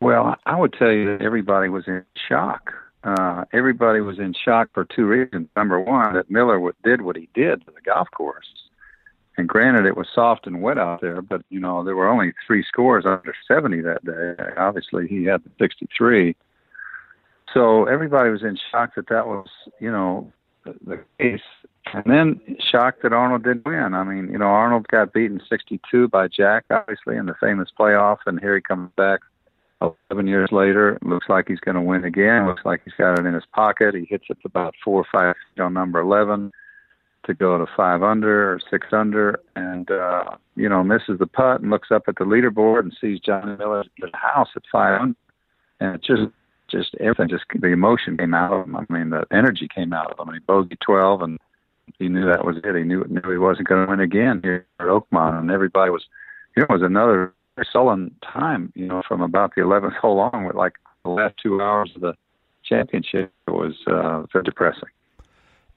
Well, 0.00 0.34
I 0.46 0.58
would 0.58 0.72
tell 0.72 0.90
you 0.90 1.06
that 1.06 1.24
everybody 1.24 1.68
was 1.68 1.84
in 1.86 2.04
shock. 2.28 2.72
Uh, 3.04 3.44
everybody 3.52 4.00
was 4.00 4.18
in 4.18 4.34
shock 4.44 4.68
for 4.74 4.84
two 4.84 5.06
reasons. 5.06 5.48
Number 5.54 5.78
one, 5.78 6.14
that 6.14 6.30
Miller 6.30 6.72
did 6.82 7.02
what 7.02 7.16
he 7.16 7.28
did 7.34 7.64
to 7.66 7.72
the 7.72 7.80
golf 7.80 8.08
course. 8.10 8.46
And 9.36 9.48
granted, 9.48 9.86
it 9.86 9.96
was 9.96 10.06
soft 10.14 10.46
and 10.46 10.60
wet 10.60 10.78
out 10.78 11.00
there, 11.00 11.22
but 11.22 11.42
you 11.48 11.58
know 11.58 11.82
there 11.82 11.96
were 11.96 12.08
only 12.08 12.32
three 12.46 12.62
scores 12.62 13.06
under 13.06 13.34
70 13.48 13.80
that 13.80 14.04
day. 14.04 14.52
Obviously, 14.58 15.08
he 15.08 15.24
had 15.24 15.42
the 15.42 15.50
63. 15.58 16.36
So 17.54 17.84
everybody 17.86 18.30
was 18.30 18.42
in 18.42 18.58
shock 18.70 18.94
that 18.96 19.08
that 19.08 19.26
was, 19.26 19.48
you 19.80 19.90
know, 19.90 20.30
the, 20.64 21.00
case. 21.18 21.40
And 21.92 22.04
then 22.06 22.40
shocked 22.70 23.02
that 23.02 23.12
Arnold 23.12 23.44
didn't 23.44 23.66
win. 23.66 23.94
I 23.94 24.04
mean, 24.04 24.30
you 24.30 24.38
know, 24.38 24.46
Arnold 24.46 24.86
got 24.88 25.12
beaten 25.12 25.40
62 25.48 26.08
by 26.08 26.28
Jack, 26.28 26.64
obviously, 26.70 27.16
in 27.16 27.26
the 27.26 27.34
famous 27.40 27.68
playoff, 27.78 28.18
and 28.26 28.38
here 28.38 28.54
he 28.54 28.62
comes 28.62 28.90
back 28.96 29.20
11 30.10 30.26
years 30.26 30.50
later, 30.52 30.98
looks 31.02 31.28
like 31.28 31.48
he's 31.48 31.60
going 31.60 31.74
to 31.74 31.80
win 31.80 32.04
again. 32.04 32.46
Looks 32.46 32.64
like 32.64 32.82
he's 32.84 32.94
got 32.94 33.18
it 33.18 33.26
in 33.26 33.34
his 33.34 33.46
pocket. 33.52 33.94
He 33.94 34.04
hits 34.04 34.24
it 34.28 34.38
about 34.44 34.74
four 34.84 35.00
or 35.00 35.06
five 35.10 35.34
on 35.58 35.74
number 35.74 36.00
11 36.00 36.52
to 37.24 37.34
go 37.34 37.58
to 37.58 37.66
five 37.76 38.02
under 38.02 38.52
or 38.52 38.60
six 38.70 38.88
under, 38.92 39.40
and 39.56 39.90
uh, 39.90 40.36
you 40.56 40.68
know 40.68 40.82
misses 40.82 41.18
the 41.18 41.26
putt 41.26 41.60
and 41.60 41.70
looks 41.70 41.90
up 41.90 42.04
at 42.08 42.16
the 42.16 42.24
leaderboard 42.24 42.80
and 42.80 42.96
sees 43.00 43.20
Johnny 43.20 43.56
Miller 43.56 43.80
at 43.80 43.86
the 43.98 44.10
house 44.16 44.48
at 44.56 44.62
five 44.70 45.00
under, 45.00 45.16
and 45.80 45.94
it 45.94 46.02
just 46.02 46.32
just 46.68 46.94
everything 47.00 47.28
just 47.28 47.44
the 47.54 47.68
emotion 47.68 48.16
came 48.16 48.34
out 48.34 48.52
of 48.52 48.66
him. 48.66 48.76
I 48.76 48.84
mean 48.88 49.10
the 49.10 49.24
energy 49.30 49.68
came 49.72 49.92
out 49.92 50.12
of 50.12 50.26
him. 50.26 50.34
He 50.34 50.40
bogeyed 50.40 50.80
12 50.80 51.22
and 51.22 51.38
he 51.98 52.08
knew 52.08 52.26
that 52.26 52.44
was 52.44 52.56
it. 52.62 52.76
He 52.76 52.82
knew 52.82 53.04
knew 53.08 53.30
he 53.30 53.38
wasn't 53.38 53.68
going 53.68 53.84
to 53.84 53.90
win 53.90 54.00
again 54.00 54.40
here 54.42 54.66
at 54.80 54.86
Oakmont, 54.86 55.38
and 55.38 55.50
everybody 55.50 55.90
was. 55.90 56.04
You 56.56 56.60
know, 56.60 56.66
it 56.68 56.80
was 56.80 56.82
another 56.82 57.32
sullen 57.72 58.14
time, 58.22 58.72
you 58.74 58.86
know, 58.86 59.02
from 59.06 59.22
about 59.22 59.54
the 59.54 59.62
11th 59.62 59.96
hole 59.96 60.20
on 60.20 60.44
with 60.44 60.56
like 60.56 60.74
the 61.02 61.10
last 61.10 61.34
two 61.42 61.62
hours 61.62 61.90
of 61.94 62.02
the 62.02 62.14
championship 62.64 63.32
was 63.48 63.74
uh, 63.86 64.24
very 64.32 64.44
depressing. 64.44 64.88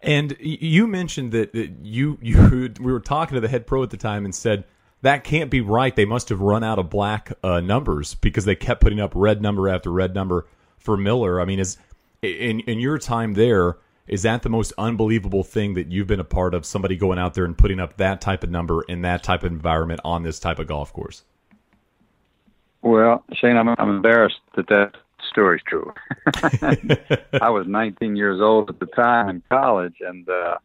And 0.06 0.38
you 0.40 0.86
mentioned 0.86 1.32
that, 1.32 1.52
that 1.54 1.72
you 1.82 2.18
you 2.22 2.72
we 2.80 2.94
were 2.94 3.02
talking 3.02 3.36
to 3.36 3.42
the 3.42 3.50
head 3.50 3.68
pro 3.68 3.84
at 3.84 3.90
the 3.90 3.98
time 3.98 4.24
and 4.24 4.34
said 4.34 4.64
that 5.02 5.24
can't 5.24 5.50
be 5.50 5.62
right. 5.62 5.96
They 5.96 6.06
must 6.06 6.30
have 6.30 6.40
run 6.40 6.64
out 6.64 6.80
of 6.80 6.90
black 6.90 7.34
uh, 7.44 7.60
numbers 7.60 8.16
because 8.16 8.46
they 8.46 8.56
kept 8.56 8.82
putting 8.82 9.00
up 9.00 9.12
red 9.16 9.42
number 9.42 9.68
after 9.68 9.92
red 9.92 10.14
number 10.16 10.48
for 10.78 10.96
Miller. 10.96 11.42
I 11.42 11.46
mean, 11.46 11.60
is 11.60 11.78
in 12.22 12.62
in 12.62 12.80
your 12.80 13.00
time 13.00 13.34
there, 13.34 13.78
is 14.08 14.22
that 14.22 14.44
the 14.44 14.50
most 14.50 14.74
unbelievable 14.78 15.44
thing 15.44 15.74
that 15.74 15.92
you've 15.92 16.08
been 16.08 16.20
a 16.20 16.24
part 16.24 16.54
of? 16.54 16.66
Somebody 16.66 16.96
going 16.96 17.18
out 17.18 17.34
there 17.34 17.46
and 17.46 17.58
putting 17.58 17.80
up 17.80 17.98
that 17.98 18.22
type 18.22 18.44
of 18.44 18.52
number 18.52 18.84
in 18.84 19.02
that 19.02 19.24
type 19.24 19.44
of 19.44 19.52
environment 19.52 20.02
on 20.06 20.22
this 20.22 20.40
type 20.40 20.60
of 20.60 20.68
golf 20.68 20.94
course. 20.94 21.24
Well, 22.84 23.24
Shane, 23.34 23.58
I'm 23.58 23.70
I'm 23.70 23.90
embarrassed 23.90 24.40
that 24.56 24.68
that 24.68 24.98
story's 25.36 25.62
true. 25.68 25.94
I 27.42 27.50
was 27.50 27.66
19 27.68 28.16
years 28.16 28.40
old 28.40 28.70
at 28.70 28.80
the 28.80 28.86
time 28.86 29.30
in 29.30 29.44
college, 29.50 29.96
and 30.00 30.28
uh, 30.30 30.58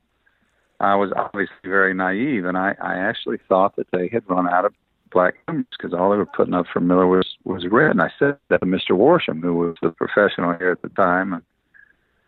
I 0.78 0.94
was 0.94 1.10
obviously 1.16 1.56
very 1.64 1.92
naive, 1.92 2.44
and 2.44 2.56
I, 2.56 2.76
I 2.80 2.94
actually 2.94 3.38
thought 3.48 3.74
that 3.76 3.88
they 3.90 4.08
had 4.08 4.22
run 4.30 4.48
out 4.48 4.64
of 4.64 4.72
black 5.10 5.34
numbers 5.48 5.66
because 5.76 5.92
all 5.92 6.10
they 6.10 6.16
were 6.16 6.24
putting 6.24 6.54
up 6.54 6.66
for 6.72 6.78
Miller 6.78 7.08
was 7.08 7.26
was 7.42 7.66
red. 7.66 7.90
And 7.90 8.00
I 8.00 8.10
said 8.16 8.38
that 8.48 8.60
to 8.60 8.66
Mr. 8.66 8.92
Worsham, 8.92 9.42
who 9.42 9.54
was 9.54 9.76
the 9.82 9.90
professional 9.90 10.56
here 10.56 10.70
at 10.70 10.82
the 10.82 10.88
time, 10.90 11.32
and 11.32 11.42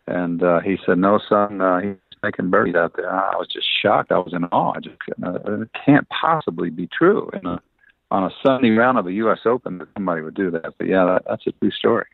and 0.05 0.43
uh, 0.43 0.59
he 0.59 0.77
said, 0.85 0.97
"No, 0.97 1.19
son, 1.29 1.61
uh, 1.61 1.79
he's 1.79 1.95
making 2.21 2.49
birdies 2.49 2.75
out 2.75 2.97
there." 2.97 3.09
I 3.09 3.37
was 3.37 3.47
just 3.47 3.67
shocked. 3.81 4.11
I 4.11 4.17
was 4.17 4.33
in 4.33 4.43
awe. 4.45 4.73
I 4.75 4.79
just 4.81 4.97
uh, 5.25 5.61
it 5.61 5.69
can't 5.85 6.07
possibly 6.09 6.69
be 6.69 6.87
true. 6.87 7.29
In 7.33 7.45
a, 7.45 7.61
on 8.11 8.25
a 8.25 8.29
Sunday 8.45 8.69
round 8.71 8.97
of 8.97 9.07
a 9.07 9.13
U.S. 9.13 9.39
Open, 9.45 9.77
that 9.79 9.87
somebody 9.95 10.21
would 10.21 10.35
do 10.35 10.51
that. 10.51 10.73
But 10.77 10.87
yeah, 10.87 11.05
that, 11.05 11.23
that's 11.27 11.47
a 11.47 11.51
true 11.53 11.71
story. 11.71 12.05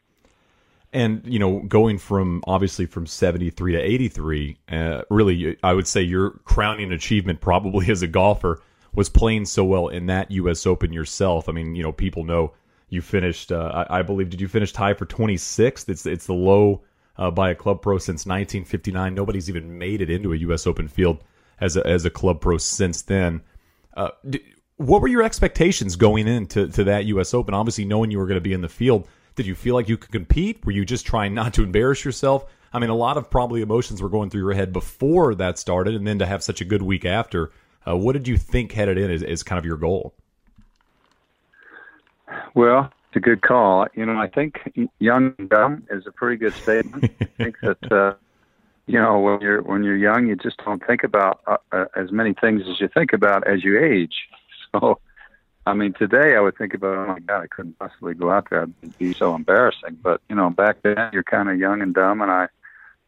And 0.92 1.22
you 1.26 1.38
know, 1.38 1.60
going 1.60 2.00
from 2.00 2.44
obviously 2.48 2.88
from 2.88 3.06
seventy 3.06 3.52
three 3.52 3.74
to 3.74 3.80
eighty 3.80 4.08
three, 4.08 4.58
uh, 4.72 5.04
really, 5.10 5.58
I 5.64 5.74
would 5.74 5.88
say 5.88 6.02
your 6.02 6.32
crowning 6.46 6.92
achievement 6.92 7.42
probably 7.42 7.90
as 7.92 8.02
a 8.02 8.08
golfer 8.08 8.62
was 8.94 9.10
playing 9.10 9.46
so 9.46 9.64
well 9.64 9.88
in 9.88 10.08
that 10.08 10.32
U.S. 10.32 10.66
Open 10.66 10.92
yourself. 10.92 11.48
I 11.48 11.52
mean, 11.52 11.76
you 11.76 11.84
know, 11.84 11.92
people 11.92 12.24
know 12.24 12.54
you 12.90 13.02
finished. 13.02 13.52
Uh, 13.52 13.86
I, 13.90 14.00
I, 14.00 14.02
believe 14.02 14.32
did 14.32 14.42
you 14.42 14.48
finish 14.48 14.74
tied 14.74 14.98
for 14.98 15.06
twenty 15.06 15.38
sixth? 15.38 15.90
It's 15.90 16.06
it's 16.06 16.26
the 16.26 16.34
low 16.34 16.82
uh, 17.18 17.30
by 17.30 17.52
a 17.52 17.56
club 17.56 17.82
pro 17.84 18.00
since 18.00 18.26
nineteen 18.26 18.66
fifty 18.66 18.92
nine. 18.92 19.14
Nobody's 19.14 19.48
even 19.48 19.78
made 19.78 20.02
it 20.02 20.10
into 20.10 20.34
a 20.34 20.38
U.S. 20.38 20.66
Open 20.66 20.88
field 20.88 21.24
as 21.62 21.78
a 21.78 21.86
as 21.86 22.06
a 22.06 22.10
club 22.10 22.42
pro 22.42 22.58
since 22.58 23.04
then. 23.04 23.42
Uh, 23.96 24.10
what 24.78 25.02
were 25.02 25.08
your 25.08 25.24
expectations 25.24 25.96
going 25.96 26.28
into 26.28 26.68
to 26.70 26.84
that 26.86 27.06
U.S. 27.06 27.34
Open? 27.34 27.54
Obviously, 27.54 27.86
knowing 27.86 28.12
you 28.12 28.18
were 28.18 28.26
going 28.26 28.38
to 28.38 28.42
be 28.42 28.54
in 28.54 28.62
the 28.62 28.70
field 28.70 29.08
did 29.40 29.48
you 29.48 29.56
feel 29.56 29.74
like 29.74 29.88
you 29.88 29.96
could 29.96 30.12
compete? 30.12 30.66
Were 30.66 30.74
you 30.74 30.84
just 30.84 31.06
trying 31.06 31.34
not 31.34 31.54
to 31.54 31.64
embarrass 31.64 32.04
yourself? 32.04 32.44
I 32.74 32.80
mean, 32.80 32.90
a 32.90 32.96
lot 32.96 33.16
of 33.16 33.30
probably 33.30 33.62
emotions 33.62 34.02
were 34.02 34.10
going 34.10 34.30
through 34.30 34.42
your 34.42 34.52
head 34.52 34.74
before 34.74 35.34
that 35.36 35.58
started, 35.58 35.96
and 35.96 36.06
then 36.06 36.20
to 36.20 36.26
have 36.26 36.44
such 36.44 36.60
a 36.60 36.66
good 36.66 36.82
week 36.82 37.06
after. 37.06 37.50
Uh, 37.88 37.96
what 37.96 38.12
did 38.12 38.28
you 38.28 38.36
think 38.36 38.74
headed 38.74 38.98
in 38.98 39.10
as, 39.10 39.24
as 39.24 39.42
kind 39.42 39.58
of 39.58 39.64
your 39.64 39.78
goal? 39.78 40.14
Well, 42.54 42.92
it's 43.08 43.16
a 43.16 43.22
good 43.22 43.42
call. 43.42 43.88
You 43.94 44.06
know, 44.06 44.20
I 44.20 44.28
think 44.28 44.58
young 45.00 45.34
and 45.40 45.50
dumb 45.50 45.88
is 45.90 46.06
a 46.06 46.12
pretty 46.12 46.36
good 46.36 46.54
statement. 46.56 47.10
I 47.22 47.26
think 47.38 47.56
that 47.62 47.92
uh, 47.94 48.16
you 48.88 49.00
know 49.00 49.20
when 49.20 49.40
you're 49.40 49.62
when 49.62 49.86
you're 49.86 49.96
young, 49.96 50.28
you 50.28 50.36
just 50.36 50.58
don't 50.66 50.86
think 50.86 51.06
about 51.06 51.40
uh, 51.48 51.56
uh, 51.72 51.86
as 51.96 52.12
many 52.12 52.34
things 52.34 52.64
as 52.70 52.82
you 52.82 52.90
think 52.90 53.14
about 53.14 53.48
as 53.48 53.64
you 53.64 53.80
age. 53.80 54.16
So 54.72 55.00
I 55.66 55.74
mean, 55.74 55.94
today 55.94 56.36
I 56.36 56.40
would 56.40 56.58
think 56.58 56.74
about, 56.74 56.98
oh 56.98 57.08
my 57.08 57.20
God, 57.20 57.44
I 57.44 57.48
couldn't 57.48 57.78
possibly 57.78 58.14
go 58.14 58.32
out 58.32 58.50
there. 58.50 58.68
It'd 58.82 58.98
be 58.98 59.14
so 59.14 59.36
embarrassing. 59.36 60.00
But 60.02 60.22
you 60.30 60.36
know, 60.36 60.50
back 60.50 60.78
then 60.84 61.10
you're 61.14 61.24
kind 61.24 61.50
of 61.50 61.60
young 61.60 61.82
and 61.82 61.94
dumb, 61.94 62.22
and 62.22 62.32
I, 62.32 62.48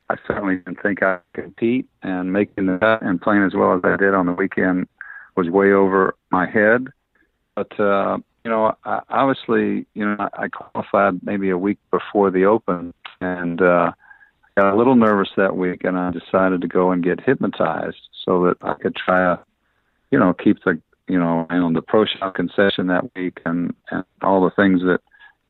I 0.09 0.15
certainly 0.27 0.57
didn't 0.57 0.81
think 0.81 1.01
I 1.01 1.19
could 1.33 1.43
compete. 1.43 1.87
And 2.03 2.31
making 2.33 2.67
the 2.67 2.77
cut 2.77 3.01
and 3.01 3.21
playing 3.21 3.43
as 3.43 3.53
well 3.53 3.73
as 3.73 3.81
I 3.83 3.95
did 3.95 4.13
on 4.13 4.25
the 4.25 4.33
weekend 4.33 4.87
was 5.35 5.49
way 5.49 5.71
over 5.71 6.15
my 6.29 6.45
head. 6.45 6.87
But 7.55 7.79
uh, 7.79 8.17
you 8.43 8.51
know, 8.51 8.75
I, 8.85 9.01
obviously, 9.09 9.85
you 9.93 10.05
know, 10.05 10.29
I, 10.33 10.47
qualified 10.47 11.23
maybe 11.23 11.49
a 11.49 11.57
week 11.57 11.77
before 11.91 12.31
the 12.31 12.45
Open, 12.45 12.93
and 13.19 13.61
uh, 13.61 13.91
I 14.57 14.61
got 14.61 14.73
a 14.73 14.77
little 14.77 14.95
nervous 14.95 15.29
that 15.37 15.55
week, 15.55 15.83
and 15.83 15.97
I 15.97 16.11
decided 16.11 16.61
to 16.61 16.67
go 16.67 16.91
and 16.91 17.03
get 17.03 17.21
hypnotized 17.21 18.09
so 18.25 18.45
that 18.45 18.57
I 18.61 18.73
could 18.73 18.95
try 18.95 19.35
to, 19.35 19.39
you 20.11 20.19
know, 20.19 20.33
keep 20.33 20.63
the 20.63 20.81
you 21.11 21.19
know, 21.19 21.45
and 21.49 21.61
on 21.61 21.73
the 21.73 21.81
pro 21.81 22.05
shop 22.05 22.35
concession 22.35 22.87
that 22.87 23.13
week 23.15 23.41
and, 23.45 23.75
and 23.91 24.05
all 24.21 24.41
the 24.41 24.55
things 24.55 24.79
that 24.81 25.01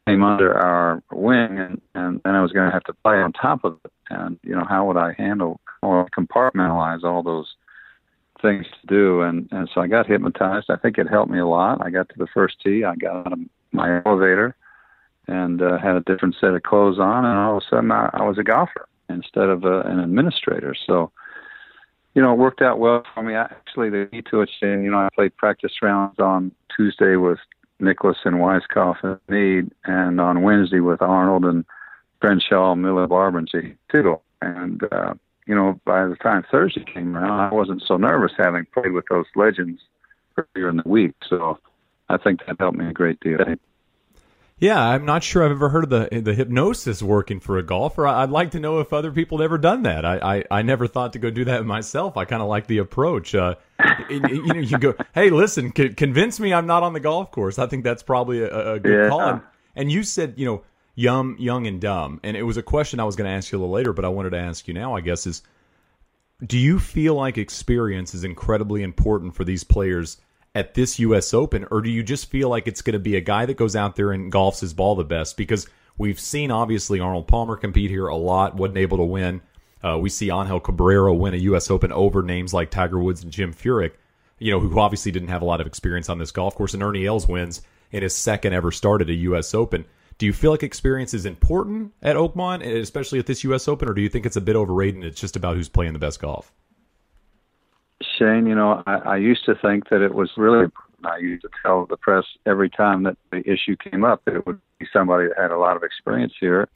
came 0.08 0.24
under 0.24 0.58
our 0.58 1.04
wing 1.12 1.60
and, 1.60 1.80
and 1.94 2.20
then 2.26 2.34
I 2.34 2.42
was 2.42 2.52
going 2.52 2.66
to 2.66 2.74
have 2.74 2.84
to 2.86 2.94
play 3.04 3.18
on 3.18 3.32
top 3.32 3.64
of 3.64 3.78
it. 3.86 3.92
And, 4.10 4.40
you 4.42 4.56
know, 4.56 4.66
how 4.68 4.88
would 4.88 4.98
I 4.98 5.14
handle 5.14 5.62
or 5.84 6.08
compartmentalize 6.18 7.04
all 7.04 7.22
those 7.22 7.54
things 8.42 8.66
to 8.82 8.88
do? 8.88 9.22
And, 9.22 9.48
and 9.52 9.70
so 9.72 9.82
I 9.82 9.88
got 9.88 10.08
hypnotized. 10.08 10.72
I 10.72 10.78
think 10.78 10.98
it 10.98 11.08
helped 11.08 11.32
me 11.32 11.38
a 11.38 11.46
lot. 11.46 11.86
I 11.86 11.92
got 11.92 12.10
to 12.10 12.16
the 12.18 12.28
first 12.34 12.56
tee. 12.64 12.84
I 12.84 12.96
got 12.96 13.28
out 13.28 13.34
of 13.34 13.40
my 13.72 14.02
elevator 14.04 14.56
and 15.28 15.62
uh, 15.62 15.78
had 15.78 15.96
a 15.96 16.02
different 16.02 16.38
set 16.42 16.56
of 16.56 16.64
clothes 16.64 16.98
on. 16.98 17.24
And 17.24 17.38
all 17.38 17.58
of 17.58 17.64
a 17.64 17.70
sudden 17.70 17.92
I, 17.92 18.10
I 18.14 18.24
was 18.24 18.40
a 18.40 18.44
golfer 18.44 18.88
instead 19.10 19.50
of 19.50 19.64
a, 19.64 19.82
an 19.82 20.00
administrator. 20.00 20.74
So, 20.88 21.12
you 22.14 22.22
know, 22.22 22.34
it 22.34 22.38
worked 22.38 22.62
out 22.62 22.80
well 22.80 23.04
for 23.14 23.24
me. 23.24 23.36
Actually, 23.36 23.90
the 23.90 24.08
key 24.12 24.22
to 24.24 24.42
it, 24.42 24.50
Shane, 24.60 24.84
you 24.84 24.92
know, 24.92 24.98
I 24.98 25.10
played 25.14 25.36
practice 25.38 25.72
rounds 25.82 26.20
on 26.20 26.52
Tuesday 26.76 27.16
with 27.16 27.40
Nicklaus 27.80 28.18
and 28.26 28.36
Weiskopf 28.36 29.04
and 29.04 29.20
Mead, 29.30 29.72
and 29.86 30.20
on 30.20 30.44
Wednesday 30.44 30.80
with 30.80 31.02
Arnold 31.02 31.46
and 31.46 31.66
Crenshaw, 32.20 32.76
Miller, 32.76 33.08
Barber, 33.08 33.40
and 33.40 33.50
J. 33.50 33.76
Tittle. 33.92 34.24
And, 34.42 34.84
uh, 34.92 35.14
you 35.48 35.56
know, 35.56 35.80
by 35.86 36.06
the 36.06 36.16
time 36.16 36.44
Thursday 36.52 36.84
came 36.84 37.16
around, 37.16 37.40
I 37.40 37.54
wasn't 37.54 37.84
so 37.88 37.98
nervous 37.98 38.32
having 38.38 38.66
played 38.74 38.92
with 38.92 39.06
those 39.10 39.26
legends 39.36 39.82
earlier 40.38 40.70
in 40.70 40.78
the 40.78 40.88
week. 40.88 41.16
So 41.28 41.60
I 42.10 42.18
think 42.18 42.46
that 42.46 42.58
helped 42.60 42.78
me 42.78 42.88
a 42.88 42.94
great 42.94 43.20
deal. 43.20 43.40
Yeah, 44.62 44.80
I'm 44.80 45.06
not 45.06 45.24
sure 45.24 45.44
I've 45.44 45.50
ever 45.50 45.70
heard 45.70 45.86
of 45.86 45.90
the 45.90 46.22
the 46.22 46.36
hypnosis 46.36 47.02
working 47.02 47.40
for 47.40 47.58
a 47.58 47.64
golfer. 47.64 48.06
I'd 48.06 48.30
like 48.30 48.52
to 48.52 48.60
know 48.60 48.80
if 48.80 48.94
other 48.94 49.12
people 49.12 49.40
had 49.40 49.46
ever 49.46 49.58
done 49.58 49.82
that. 49.84 50.06
I, 50.06 50.38
I, 50.38 50.44
I 50.52 50.62
never 50.62 50.86
thought 50.86 51.14
to 51.14 51.20
go 51.20 51.32
do 51.32 51.46
that 51.46 51.66
myself. 51.66 52.16
I 52.16 52.26
kind 52.26 52.44
of 52.44 52.48
like 52.48 52.68
the 52.68 52.78
approach. 52.78 53.34
Uh, 53.34 53.56
you 54.08 54.20
know, 54.20 54.60
you 54.60 54.78
go, 54.78 54.94
hey, 55.16 55.32
listen, 55.32 55.74
c- 55.76 55.96
convince 55.96 56.40
me 56.40 56.54
I'm 56.54 56.68
not 56.68 56.84
on 56.84 56.94
the 56.94 57.00
golf 57.00 57.32
course. 57.32 57.58
I 57.58 57.66
think 57.66 57.84
that's 57.84 58.04
probably 58.04 58.44
a, 58.44 58.74
a 58.74 58.80
good 58.80 59.06
yeah. 59.06 59.10
call. 59.10 59.22
And, 59.22 59.42
and 59.76 59.92
you 59.92 60.04
said, 60.04 60.36
you 60.38 60.46
know, 60.46 60.64
young, 60.94 61.40
young 61.40 61.66
and 61.66 61.82
dumb, 61.82 62.20
and 62.22 62.38
it 62.38 62.44
was 62.44 62.58
a 62.58 62.64
question 62.64 63.00
I 63.00 63.06
was 63.06 63.16
going 63.16 63.28
to 63.28 63.36
ask 63.36 63.52
you 63.52 63.58
a 63.58 63.62
little 63.62 63.74
later, 63.74 63.94
but 63.94 64.06
I 64.06 64.10
wanted 64.10 64.30
to 64.30 64.40
ask 64.40 64.68
you 64.68 64.76
now. 64.76 64.96
I 64.96 65.02
guess 65.02 65.26
is, 65.26 65.42
do 66.46 66.60
you 66.60 66.78
feel 66.78 67.16
like 67.16 67.40
experience 67.40 68.14
is 68.14 68.24
incredibly 68.24 68.84
important 68.84 69.34
for 69.34 69.44
these 69.44 69.64
players? 69.64 70.18
At 70.54 70.74
this 70.74 71.00
U.S. 71.00 71.34
Open, 71.34 71.66
or 71.72 71.82
do 71.82 71.90
you 71.90 72.04
just 72.04 72.30
feel 72.30 72.50
like 72.50 72.68
it's 72.68 72.82
going 72.82 72.94
to 72.94 73.00
be 73.00 73.16
a 73.16 73.22
guy 73.22 73.46
that 73.46 73.58
goes 73.58 73.76
out 73.76 73.96
there 73.96 74.12
and 74.12 74.32
golfs 74.32 74.60
his 74.60 74.74
ball 74.74 74.96
the 74.96 75.04
best? 75.04 75.38
Because 75.38 75.68
we've 75.98 76.20
seen 76.20 76.52
obviously 76.52 77.00
Arnold 77.00 77.28
Palmer 77.28 77.56
compete 77.56 77.90
here 77.90 78.08
a 78.08 78.16
lot, 78.16 78.56
wasn't 78.56 78.78
able 78.78 78.98
to 78.98 79.04
win. 79.04 79.42
Uh, 79.84 79.98
we 79.98 80.10
see 80.10 80.32
Angel 80.32 80.60
Cabrera 80.60 81.14
win 81.14 81.34
a 81.34 81.38
U.S. 81.38 81.72
Open 81.72 81.92
over 81.92 82.22
names 82.22 82.54
like 82.54 82.70
Tiger 82.70 83.00
Woods 83.00 83.24
and 83.24 83.32
Jim 83.32 83.54
Furyk, 83.54 83.94
you 84.40 84.52
know, 84.52 84.60
who 84.60 84.80
obviously 84.80 85.12
didn't 85.12 85.30
have 85.30 85.42
a 85.42 85.46
lot 85.46 85.62
of 85.62 85.68
experience 85.68 86.10
on 86.10 86.20
this 86.20 86.32
golf 86.32 86.56
course. 86.56 86.74
And 86.74 86.84
Ernie 86.84 87.06
Els 87.06 87.28
wins 87.28 87.62
in 87.92 88.04
his 88.04 88.16
second 88.16 88.54
ever 88.54 88.72
start 88.72 89.02
at 89.02 89.10
a 89.10 89.14
U.S. 89.14 89.54
Open. 89.54 89.86
Do 90.18 90.26
you 90.28 90.34
feel 90.34 90.52
like 90.52 90.62
experience 90.62 91.16
is 91.16 91.26
important 91.26 91.94
at 92.04 92.16
Oakmont, 92.16 92.64
especially 92.64 93.18
at 93.18 93.26
this 93.26 93.44
U.S. 93.46 93.68
Open, 93.68 93.90
or 93.90 93.94
do 93.94 94.02
you 94.02 94.10
think 94.10 94.26
it's 94.26 94.36
a 94.36 94.42
bit 94.42 94.56
overrated 94.56 94.96
and 94.96 95.04
it's 95.06 95.20
just 95.20 95.36
about 95.36 95.56
who's 95.56 95.70
playing 95.70 95.94
the 95.94 96.00
best 96.00 96.20
golf? 96.20 96.52
Shane, 98.22 98.46
you 98.46 98.56
know, 98.56 98.84
I, 98.86 98.94
I 98.94 99.18
used 99.18 99.46
to 99.46 99.56
think 99.56 99.90
that 99.90 100.02
it 100.02 100.14
was 100.14 100.30
really 100.38 100.68
I 101.04 101.18
used 101.18 101.42
to 101.42 101.50
tell 101.64 101.88
the 101.88 101.98
press 101.98 102.26
every 102.46 102.70
time 102.70 103.04
that 103.04 103.18
the 103.32 103.40
issue 103.40 103.76
came 103.76 104.04
up 104.04 104.24
that 104.26 104.36
it 104.36 104.46
would 104.46 104.60
be 104.78 104.86
somebody 104.94 105.28
that 105.28 105.42
had 105.42 105.52
a 105.52 105.58
lot 105.58 105.76
of 105.76 105.84
experience 105.84 106.34
here. 106.40 106.70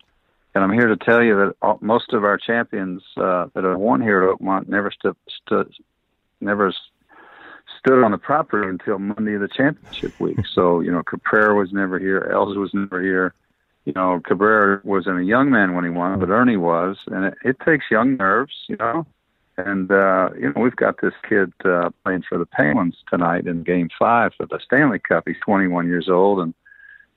And 0.56 0.64
I'm 0.64 0.74
here 0.74 0.88
to 0.88 0.98
tell 0.98 1.22
you 1.22 1.36
that 1.36 1.56
all, 1.62 1.78
most 1.82 2.14
of 2.14 2.24
our 2.24 2.38
champions 2.38 3.04
uh, 3.18 3.48
that 3.54 3.64
have 3.64 3.78
won 3.78 4.02
here 4.02 4.24
at 4.24 4.40
Oakmont 4.40 4.68
never 4.68 4.90
stood, 4.90 5.16
stood 5.44 5.72
never 6.42 6.74
stood 7.80 8.04
on 8.04 8.12
the 8.12 8.18
property 8.18 8.68
until 8.68 8.98
Monday 8.98 9.36
of 9.36 9.42
the 9.42 9.48
championship 9.48 10.20
week. 10.20 10.40
So, 10.52 10.80
you 10.80 10.92
know, 10.92 11.04
Cabrera 11.04 11.56
was 11.56 11.72
never 11.72 12.00
here, 12.00 12.30
Els 12.34 12.58
was 12.58 12.72
never 12.74 13.02
here. 13.02 13.34
You 13.84 13.94
know, 13.94 14.20
Cabrera 14.26 14.82
wasn't 14.84 15.20
a 15.20 15.24
young 15.24 15.52
man 15.52 15.76
when 15.76 15.84
he 15.84 15.92
won, 15.92 16.20
but 16.20 16.30
Ernie 16.30 16.58
was. 16.58 16.98
And 17.08 17.26
it, 17.26 17.36
it 17.44 17.58
takes 17.64 17.86
young 17.92 18.18
nerves, 18.18 18.54
you 18.68 18.78
know. 18.78 19.06
And 19.58 19.92
uh, 19.92 20.30
you 20.38 20.54
know, 20.54 20.62
we've 20.62 20.76
got 20.76 21.02
this 21.02 21.14
kid 21.28 21.54
uh, 21.64 21.90
playing 22.04 22.24
for 22.28 22.38
the 22.38 22.46
Penguins 22.46 22.98
tonight 23.10 23.48
in 23.48 23.64
Game 23.64 23.90
Five 23.98 24.34
for 24.36 24.46
the 24.46 24.60
Stanley 24.64 25.00
Cup. 25.00 25.24
He's 25.26 25.38
21 25.46 25.88
years 25.88 26.10
old 26.10 26.40
and 26.40 26.54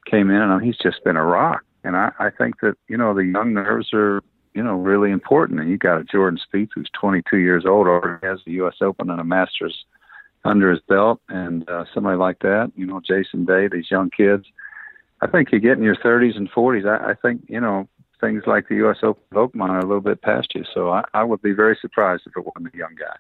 came 0.09 0.31
in, 0.31 0.43
and 0.43 0.65
he's 0.65 0.77
just 0.77 1.03
been 1.05 1.17
a 1.17 1.25
rock. 1.25 1.65
And 1.85 1.97
I, 1.97 2.13
I 2.19 2.31
think 2.31 2.61
that 2.61 2.77
you 2.89 2.97
know 2.97 3.13
the 3.13 3.25
young 3.25 3.55
nerves 3.55 3.93
are 3.93 4.23
you 4.55 4.63
know 4.63 4.77
really 4.77 5.11
important. 5.11 5.61
And 5.61 5.69
you 5.69 5.79
got 5.79 6.01
a 6.01 6.05
Jordan 6.05 6.39
Spieth 6.39 6.71
who's 6.75 6.91
22 7.01 7.39
years 7.39 7.65
old, 7.67 7.89
already 7.89 8.25
has 8.27 8.41
the 8.47 8.53
U.S. 8.53 8.77
Open 8.81 9.11
and 9.11 9.21
a 9.21 9.25
Masters 9.25 9.85
under 10.45 10.71
his 10.71 10.81
belt, 10.89 11.21
and 11.29 11.69
uh, 11.69 11.85
somebody 11.93 12.17
like 12.17 12.39
that, 12.41 12.71
you 12.77 12.87
know, 12.87 13.01
Jason 13.01 13.45
Day, 13.45 13.69
these 13.69 13.91
young 13.91 14.11
kids. 14.11 14.45
I 15.21 15.27
think 15.27 15.51
you 15.51 15.59
get 15.59 15.77
in 15.77 15.83
your 15.83 15.97
30s 15.97 16.37
and 16.37 16.51
40s. 16.51 16.87
I, 16.87 17.11
I 17.11 17.15
think 17.15 17.43
you 17.49 17.61
know 17.61 17.89
things 18.21 18.43
like 18.47 18.69
the 18.69 18.77
U.S. 18.77 18.99
Open 19.03 19.23
Oakmont 19.33 19.71
are 19.71 19.79
a 19.79 19.87
little 19.87 20.01
bit 20.01 20.23
past 20.23 20.55
you. 20.55 20.65
So 20.75 20.91
I, 20.91 21.05
I 21.15 21.25
would 21.25 21.43
be 21.43 21.53
very 21.53 21.77
surprised 21.81 22.23
if 22.27 22.37
it 22.37 22.45
wasn't 22.45 22.75
a 22.75 22.77
young 22.77 22.95
guy. 22.99 23.17